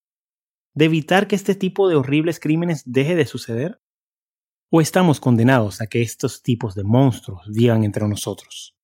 ¿De 0.75 0.87
evitar 0.87 1.27
que 1.27 1.37
este 1.37 1.55
tipo 1.55 1.89
de 1.89 1.97
horribles 1.97 2.41
crímenes 2.41 2.83
deje 2.87 3.15
de 3.15 3.27
suceder? 3.27 3.83
¿O 4.71 4.81
estamos 4.81 5.21
condenados 5.21 5.83
a 5.83 5.87
que 5.87 6.01
estos 6.01 6.43
tipos 6.43 6.75
de 6.75 6.85
monstruos 6.85 7.43
vivan 7.53 7.85
entre 7.85 8.09
nosotros? 8.09 8.75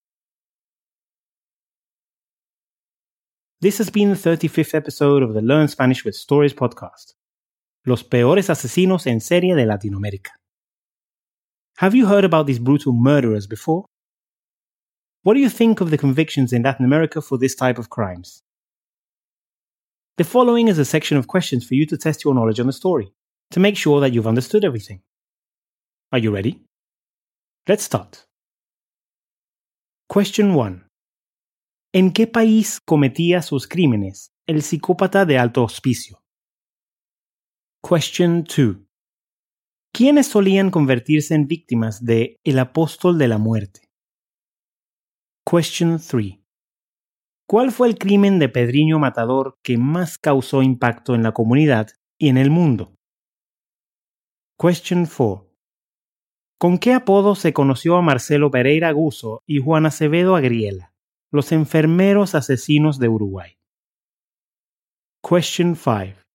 This 3.61 3.81
has 3.81 3.90
been 3.90 4.12
the 4.12 4.18
35th 4.18 4.74
episode 4.74 5.24
of 5.24 5.35
the 5.35 5.42
Learn 5.42 5.66
Spanish 5.66 6.05
with 6.05 6.14
Stories 6.14 6.55
podcast. 6.55 7.12
Los 7.85 8.05
peores 8.05 8.51
asesinos 8.51 9.07
en 9.07 9.22
serie 9.22 9.55
de 9.55 9.64
Latinoamérica. 9.64 10.38
Have 11.78 11.94
you 11.94 12.06
heard 12.06 12.24
about 12.24 12.48
these 12.48 12.58
brutal 12.58 12.92
murderers 12.92 13.46
before? 13.46 13.84
What 15.22 15.34
do 15.34 15.40
you 15.40 15.48
think 15.48 15.80
of 15.80 15.90
the 15.92 15.96
convictions 15.96 16.52
in 16.52 16.64
Latin 16.64 16.84
America 16.84 17.22
for 17.22 17.38
this 17.38 17.54
type 17.54 17.78
of 17.78 17.88
crimes? 17.88 18.42
The 20.16 20.24
following 20.24 20.66
is 20.66 20.80
a 20.80 20.84
section 20.84 21.16
of 21.16 21.28
questions 21.28 21.64
for 21.64 21.76
you 21.76 21.86
to 21.86 21.96
test 21.96 22.24
your 22.24 22.34
knowledge 22.34 22.58
on 22.58 22.66
the 22.66 22.72
story, 22.72 23.12
to 23.52 23.60
make 23.60 23.76
sure 23.76 24.00
that 24.00 24.12
you've 24.12 24.26
understood 24.26 24.64
everything. 24.64 25.02
Are 26.10 26.18
you 26.18 26.32
ready? 26.32 26.64
Let's 27.68 27.84
start. 27.84 28.26
Question 30.08 30.54
1. 30.54 30.84
¿En 31.94 32.12
qué 32.12 32.26
país 32.26 32.80
cometía 32.84 33.40
sus 33.40 33.68
crímenes 33.68 34.32
el 34.48 34.62
psicópata 34.62 35.24
de 35.24 35.38
alto 35.38 35.62
hospicio? 35.62 36.18
Question 37.88 38.42
2. 38.42 38.88
¿Quiénes 39.98 40.28
solían 40.28 40.70
convertirse 40.70 41.34
en 41.34 41.48
víctimas 41.48 42.04
de 42.04 42.38
el 42.44 42.61
apóstol 42.61 43.18
de 43.18 43.26
la 43.26 43.37
muerte? 43.37 43.90
Question 45.44 45.98
3. 45.98 46.38
¿Cuál 47.48 47.72
fue 47.72 47.88
el 47.88 47.98
crimen 47.98 48.38
de 48.38 48.48
Pedriño 48.48 49.00
Matador 49.00 49.58
que 49.61 49.76
más 49.76 50.16
causó 50.16 50.62
impacto 50.62 51.16
en 51.16 51.24
la 51.24 51.32
comunidad 51.32 51.88
y 52.16 52.28
en 52.28 52.37
el 52.37 52.48
mundo? 52.48 52.94
Question 54.56 55.04
4. 55.04 55.52
¿Con 56.61 56.78
qué 56.78 56.92
apodo 56.92 57.34
se 57.34 57.52
conoció 57.52 57.96
a 57.96 58.00
Marcelo 58.00 58.52
Pereira 58.52 58.92
Guso 58.92 59.42
y 59.48 59.58
Juan 59.58 59.84
Acevedo 59.84 60.37
Agriela? 60.37 60.94
Los 61.32 61.50
enfermeros 61.50 62.37
asesinos 62.37 63.00
de 63.00 63.08
Uruguay. 63.08 63.58
Question 65.28 65.74
5. 65.74 66.27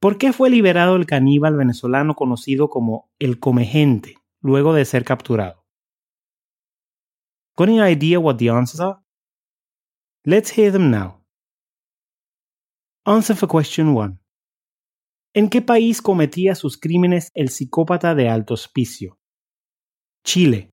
¿Por 0.00 0.16
qué 0.18 0.32
fue 0.32 0.50
liberado 0.50 0.96
el 0.96 1.06
caníbal 1.06 1.56
venezolano 1.56 2.14
conocido 2.14 2.68
como 2.68 3.10
el 3.18 3.40
Comegente 3.40 4.16
luego 4.40 4.72
de 4.72 4.84
ser 4.84 5.04
capturado? 5.04 5.66
Got 7.56 7.70
idea 7.70 8.20
what 8.20 8.36
the 8.36 8.50
answers 8.50 8.80
are? 8.80 9.00
Let's 10.24 10.56
hear 10.56 10.70
them 10.70 10.90
now. 10.90 11.24
Answer 13.04 13.36
for 13.36 13.48
question 13.48 13.88
1. 13.88 14.20
¿En 15.34 15.48
qué 15.48 15.62
país 15.62 16.00
cometía 16.00 16.54
sus 16.54 16.78
crímenes 16.78 17.30
el 17.34 17.48
psicópata 17.48 18.14
de 18.14 18.28
alto 18.28 18.54
hospicio? 18.54 19.18
Chile. 20.24 20.70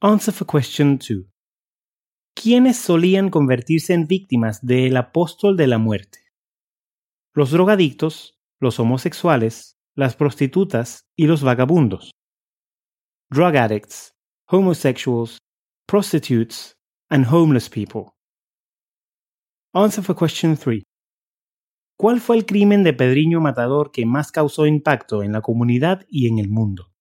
Answer 0.00 0.32
for 0.32 0.46
question 0.46 0.98
2 0.98 1.26
quienes 2.36 2.76
solían 2.76 3.30
convertirse 3.30 3.94
en 3.94 4.06
víctimas 4.06 4.64
del 4.64 4.98
apóstol 4.98 5.56
de 5.56 5.66
la 5.66 5.78
muerte. 5.78 6.25
Los 7.36 7.50
drogadictos, 7.50 8.40
los 8.60 8.80
homosexuales, 8.80 9.76
las 9.94 10.16
prostitutas 10.16 11.02
y 11.14 11.26
los 11.26 11.42
vagabundos. 11.42 12.12
Drug 13.28 13.54
addicts, 13.58 14.14
homosexuals, 14.50 15.36
prostitutes, 15.86 16.72
and 17.10 17.26
homeless 17.30 17.68
people. 17.68 18.14
Answer 19.74 20.02
for 20.02 20.16
question 20.16 20.56
3. 20.56 20.82
¿Cuál 21.98 22.22
fue 22.22 22.36
el 22.36 22.46
crimen 22.46 22.82
de 22.82 22.94
Pedriño 22.94 23.38
Matador 23.42 23.90
que 23.90 24.06
más 24.06 24.32
causó 24.32 24.66
impacto 24.66 25.22
en 25.22 25.32
la 25.32 25.42
comunidad 25.42 26.06
y 26.08 26.28
en 26.28 26.38
el 26.38 26.48
mundo? 26.48 26.94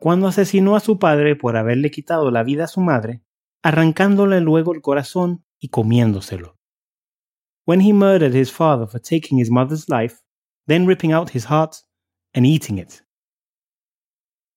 Cuando 0.00 0.26
asesinó 0.26 0.74
a 0.74 0.80
su 0.80 0.98
padre 0.98 1.36
por 1.36 1.56
haberle 1.56 1.92
quitado 1.92 2.32
la 2.32 2.42
vida 2.42 2.64
a 2.64 2.68
su 2.68 2.80
madre, 2.80 3.22
arrancándole 3.62 4.40
luego 4.40 4.74
el 4.74 4.82
corazón 4.82 5.44
y 5.60 5.68
comiéndoselo. 5.68 6.57
When 7.68 7.80
he 7.80 7.92
murdered 7.92 8.32
his 8.32 8.50
father 8.50 8.86
for 8.86 8.98
taking 8.98 9.36
his 9.36 9.50
mother's 9.50 9.90
life, 9.90 10.22
then 10.68 10.86
ripping 10.86 11.12
out 11.12 11.28
his 11.28 11.44
heart 11.44 11.76
and 12.32 12.46
eating 12.46 12.78
it. 12.78 13.02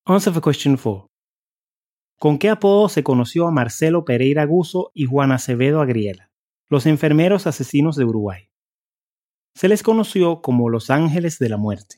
Answer 0.08 0.32
for 0.32 0.40
question 0.40 0.78
4. 0.78 1.10
¿Con 2.22 2.38
qué 2.38 2.50
apodo 2.50 2.88
se 2.88 3.04
conoció 3.04 3.50
a 3.50 3.52
Marcelo 3.52 4.06
Pereira 4.06 4.46
Guso 4.46 4.92
y 4.94 5.08
Juan 5.08 5.34
Acevedo 5.34 5.82
Agriela, 5.82 6.32
los 6.70 6.86
enfermeros 6.86 7.48
asesinos 7.48 7.98
de 7.98 8.06
Uruguay? 8.06 8.50
Se 9.56 9.68
les 9.68 9.84
conoció 9.84 10.42
como 10.42 10.70
los 10.70 10.90
ángeles 10.90 11.38
de 11.38 11.50
la 11.50 11.58
muerte. 11.58 11.98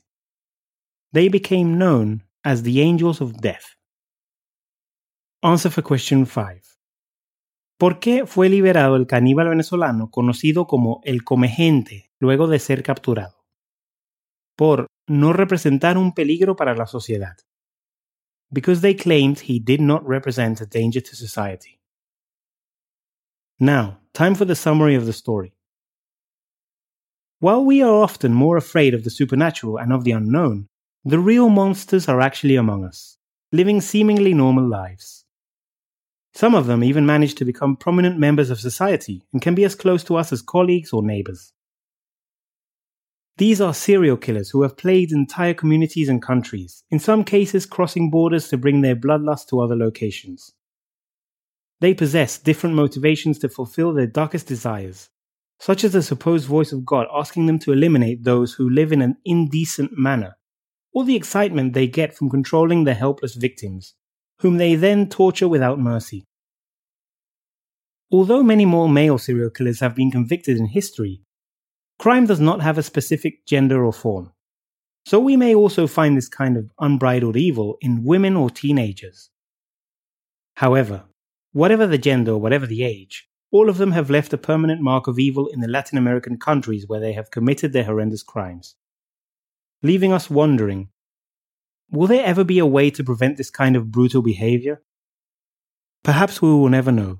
They 1.11 1.29
became 1.29 1.77
known 1.77 2.27
as 2.43 2.63
the 2.63 2.81
angels 2.81 3.21
of 3.21 3.39
death. 3.39 3.77
Answer 5.43 5.69
for 5.69 5.83
question 5.83 6.25
5. 6.25 6.72
¿Por 7.83 7.99
qué 7.99 8.25
fue 8.25 8.47
liberado 8.47 8.95
el 8.95 9.07
caníbal 9.07 9.49
venezolano 9.49 10.09
conocido 10.09 10.67
como 10.67 11.01
el 11.03 11.25
Comegente 11.25 12.13
luego 12.17 12.47
de 12.47 12.57
ser 12.59 12.81
capturado? 12.81 13.43
Por 14.55 14.87
no 15.05 15.33
representar 15.33 15.97
un 15.97 16.13
peligro 16.13 16.55
para 16.55 16.75
la 16.75 16.87
sociedad. 16.87 17.35
Because 18.49 18.79
they 18.79 18.95
claimed 18.95 19.39
he 19.49 19.59
did 19.59 19.81
not 19.81 20.01
represent 20.07 20.61
a 20.61 20.65
danger 20.65 21.03
to 21.03 21.13
society. 21.13 21.81
Now, 23.59 23.99
time 24.13 24.35
for 24.35 24.47
the 24.47 24.55
summary 24.55 24.95
of 24.95 25.05
the 25.05 25.11
story. 25.11 25.53
While 27.41 27.65
we 27.65 27.83
are 27.83 28.01
often 28.01 28.33
more 28.33 28.57
afraid 28.57 28.93
of 28.93 29.03
the 29.03 29.09
supernatural 29.09 29.77
and 29.77 29.91
of 29.91 30.05
the 30.05 30.13
unknown, 30.13 30.69
the 31.03 31.19
real 31.19 31.49
monsters 31.49 32.07
are 32.07 32.21
actually 32.21 32.55
among 32.55 32.85
us, 32.85 33.17
living 33.51 33.81
seemingly 33.81 34.33
normal 34.33 34.69
lives. 34.69 35.22
Some 36.35 36.55
of 36.55 36.65
them 36.65 36.83
even 36.83 37.05
manage 37.05 37.35
to 37.35 37.45
become 37.45 37.75
prominent 37.75 38.17
members 38.17 38.49
of 38.49 38.59
society 38.59 39.23
and 39.31 39.41
can 39.41 39.53
be 39.53 39.63
as 39.65 39.75
close 39.75 40.03
to 40.05 40.15
us 40.15 40.33
as 40.33 40.41
colleagues 40.41 40.91
or 40.91 41.03
neighbors. 41.03 41.53
These 43.37 43.61
are 43.61 43.73
serial 43.73 44.17
killers 44.17 44.49
who 44.49 44.61
have 44.63 44.77
plagued 44.77 45.11
entire 45.11 45.53
communities 45.53 46.09
and 46.09 46.21
countries, 46.21 46.83
in 46.91 46.99
some 46.99 47.23
cases 47.23 47.65
crossing 47.65 48.09
borders 48.11 48.47
to 48.49 48.57
bring 48.57 48.81
their 48.81 48.95
bloodlust 48.95 49.47
to 49.49 49.59
other 49.59 49.75
locations. 49.75 50.51
They 51.81 51.93
possess 51.93 52.37
different 52.37 52.75
motivations 52.75 53.39
to 53.39 53.49
fulfill 53.49 53.93
their 53.93 54.07
darkest 54.07 54.47
desires, 54.47 55.09
such 55.59 55.83
as 55.83 55.93
the 55.93 56.03
supposed 56.03 56.47
voice 56.47 56.71
of 56.71 56.85
God 56.85 57.07
asking 57.13 57.45
them 57.45 57.59
to 57.59 57.73
eliminate 57.73 58.23
those 58.23 58.53
who 58.53 58.69
live 58.69 58.91
in 58.91 59.01
an 59.01 59.17
indecent 59.25 59.97
manner, 59.97 60.37
or 60.93 61.03
the 61.03 61.15
excitement 61.15 61.73
they 61.73 61.87
get 61.87 62.15
from 62.15 62.29
controlling 62.29 62.83
their 62.83 62.95
helpless 62.95 63.35
victims, 63.35 63.95
whom 64.43 64.57
they 64.57 64.75
then 64.75 65.07
torture 65.07 65.47
without 65.47 65.79
mercy. 65.79 66.25
Although 68.11 68.43
many 68.43 68.65
more 68.65 68.89
male 68.89 69.17
serial 69.17 69.49
killers 69.49 69.79
have 69.79 69.95
been 69.95 70.11
convicted 70.11 70.57
in 70.57 70.65
history, 70.65 71.21
crime 71.97 72.25
does 72.25 72.41
not 72.41 72.61
have 72.61 72.77
a 72.77 72.83
specific 72.83 73.45
gender 73.45 73.85
or 73.85 73.93
form. 73.93 74.33
So 75.05 75.17
we 75.17 75.37
may 75.37 75.55
also 75.55 75.87
find 75.87 76.17
this 76.17 76.27
kind 76.27 76.57
of 76.57 76.69
unbridled 76.77 77.37
evil 77.37 77.77
in 77.79 78.03
women 78.03 78.35
or 78.35 78.49
teenagers. 78.49 79.29
However, 80.55 81.05
whatever 81.53 81.87
the 81.87 81.97
gender 81.97 82.33
or 82.33 82.41
whatever 82.41 82.67
the 82.67 82.83
age, 82.83 83.29
all 83.49 83.69
of 83.69 83.77
them 83.77 83.93
have 83.93 84.09
left 84.09 84.33
a 84.33 84.37
permanent 84.37 84.81
mark 84.81 85.07
of 85.07 85.19
evil 85.19 85.47
in 85.47 85.61
the 85.61 85.69
Latin 85.69 85.97
American 85.97 86.37
countries 86.37 86.85
where 86.85 86.99
they 86.99 87.13
have 87.13 87.31
committed 87.31 87.71
their 87.71 87.85
horrendous 87.85 88.23
crimes. 88.23 88.75
Leaving 89.81 90.11
us 90.11 90.29
wondering 90.29 90.89
will 91.93 92.07
there 92.07 92.25
ever 92.25 92.43
be 92.43 92.59
a 92.59 92.65
way 92.65 92.89
to 92.89 93.03
prevent 93.03 93.37
this 93.37 93.49
kind 93.49 93.75
of 93.75 93.91
brutal 93.91 94.21
behavior? 94.21 94.81
Perhaps 96.03 96.41
we 96.41 96.49
will 96.49 96.69
never 96.69 96.91
know. 96.91 97.19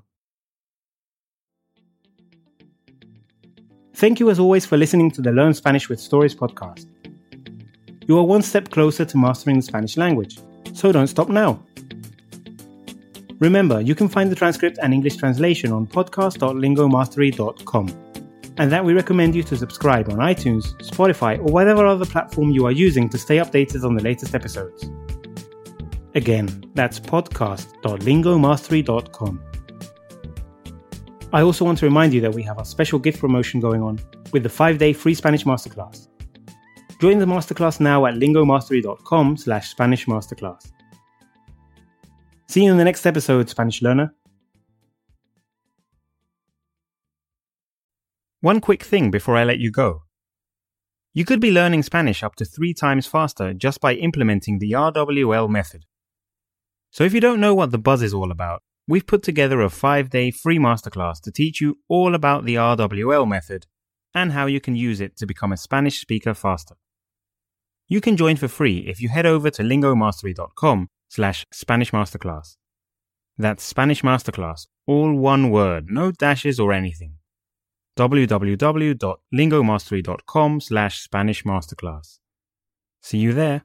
Thank 3.94 4.18
you 4.18 4.28
as 4.28 4.40
always 4.40 4.66
for 4.66 4.76
listening 4.76 5.10
to 5.12 5.22
the 5.22 5.30
Learn 5.30 5.54
Spanish 5.54 5.88
with 5.88 6.00
Stories 6.00 6.34
podcast. 6.34 6.86
You 8.06 8.18
are 8.18 8.24
one 8.24 8.42
step 8.42 8.70
closer 8.70 9.04
to 9.04 9.16
mastering 9.16 9.56
the 9.56 9.62
Spanish 9.62 9.96
language, 9.96 10.38
so 10.74 10.92
don't 10.92 11.06
stop 11.06 11.28
now. 11.28 11.64
Remember, 13.38 13.80
you 13.80 13.94
can 13.94 14.08
find 14.08 14.30
the 14.30 14.36
transcript 14.36 14.78
and 14.82 14.92
English 14.92 15.16
translation 15.16 15.72
on 15.72 15.86
podcast.lingomastery.com, 15.86 17.88
and 18.58 18.70
that 18.70 18.84
we 18.84 18.92
recommend 18.94 19.34
you 19.34 19.42
to 19.42 19.56
subscribe 19.56 20.08
on 20.10 20.18
iTunes, 20.18 20.76
Spotify, 20.88 21.38
or 21.38 21.52
whatever 21.52 21.84
other 21.86 22.06
platform 22.06 22.50
you 22.50 22.66
are 22.66 22.72
using 22.72 23.08
to 23.08 23.18
stay 23.18 23.38
updated 23.38 23.82
on 23.84 23.94
the 23.94 24.02
latest 24.02 24.34
episodes. 24.34 24.88
Again, 26.14 26.70
that's 26.74 27.00
podcast.lingomastery.com. 27.00 29.42
I 31.32 31.42
also 31.42 31.64
want 31.64 31.78
to 31.78 31.86
remind 31.86 32.14
you 32.14 32.20
that 32.20 32.32
we 32.32 32.44
have 32.44 32.60
a 32.60 32.64
special 32.64 33.00
gift 33.00 33.18
promotion 33.18 33.58
going 33.58 33.82
on 33.82 33.98
with 34.32 34.44
the 34.44 34.48
5-day 34.48 34.92
free 34.92 35.14
Spanish 35.14 35.42
masterclass. 35.44 36.06
Join 37.00 37.18
the 37.18 37.26
masterclass 37.26 37.80
now 37.80 38.06
at 38.06 38.14
lingomastery.com 38.14 39.36
slash 39.36 39.70
Spanish 39.70 40.06
masterclass. 40.06 40.70
See 42.46 42.62
you 42.64 42.70
in 42.70 42.78
the 42.78 42.84
next 42.84 43.04
episode, 43.04 43.50
Spanish 43.50 43.82
learner. 43.82 44.14
One 48.44 48.60
quick 48.60 48.82
thing 48.82 49.10
before 49.10 49.38
I 49.38 49.44
let 49.44 49.58
you 49.58 49.70
go. 49.70 50.02
You 51.14 51.24
could 51.24 51.40
be 51.40 51.50
learning 51.50 51.82
Spanish 51.82 52.22
up 52.22 52.34
to 52.34 52.44
three 52.44 52.74
times 52.74 53.06
faster 53.06 53.54
just 53.54 53.80
by 53.80 53.94
implementing 53.94 54.58
the 54.58 54.72
RWL 54.72 55.48
method. 55.48 55.86
So 56.90 57.04
if 57.04 57.14
you 57.14 57.22
don't 57.22 57.40
know 57.40 57.54
what 57.54 57.70
the 57.70 57.78
buzz 57.78 58.02
is 58.02 58.12
all 58.12 58.30
about, 58.30 58.60
we've 58.86 59.06
put 59.06 59.22
together 59.22 59.62
a 59.62 59.70
five 59.70 60.10
day 60.10 60.30
free 60.30 60.58
masterclass 60.58 61.22
to 61.22 61.32
teach 61.32 61.62
you 61.62 61.78
all 61.88 62.14
about 62.14 62.44
the 62.44 62.56
RWL 62.56 63.26
method 63.26 63.64
and 64.14 64.32
how 64.32 64.44
you 64.44 64.60
can 64.60 64.76
use 64.76 65.00
it 65.00 65.16
to 65.16 65.24
become 65.24 65.50
a 65.50 65.56
Spanish 65.56 66.02
speaker 66.02 66.34
faster. 66.34 66.74
You 67.88 68.02
can 68.02 68.14
join 68.14 68.36
for 68.36 68.48
free 68.48 68.80
if 68.80 69.00
you 69.00 69.08
head 69.08 69.24
over 69.24 69.48
to 69.52 69.62
lingomastery.com 69.62 70.90
slash 71.08 71.46
Spanish 71.50 71.92
Masterclass. 71.92 72.58
That's 73.38 73.64
Spanish 73.64 74.02
Masterclass, 74.02 74.66
all 74.86 75.14
one 75.14 75.48
word, 75.48 75.86
no 75.88 76.12
dashes 76.12 76.60
or 76.60 76.74
anything. 76.74 77.14
www.lingomastery.com 77.96 80.60
slash 80.60 81.02
Spanish 81.02 81.44
Masterclass. 81.44 82.18
See 83.00 83.18
you 83.18 83.32
there. 83.32 83.64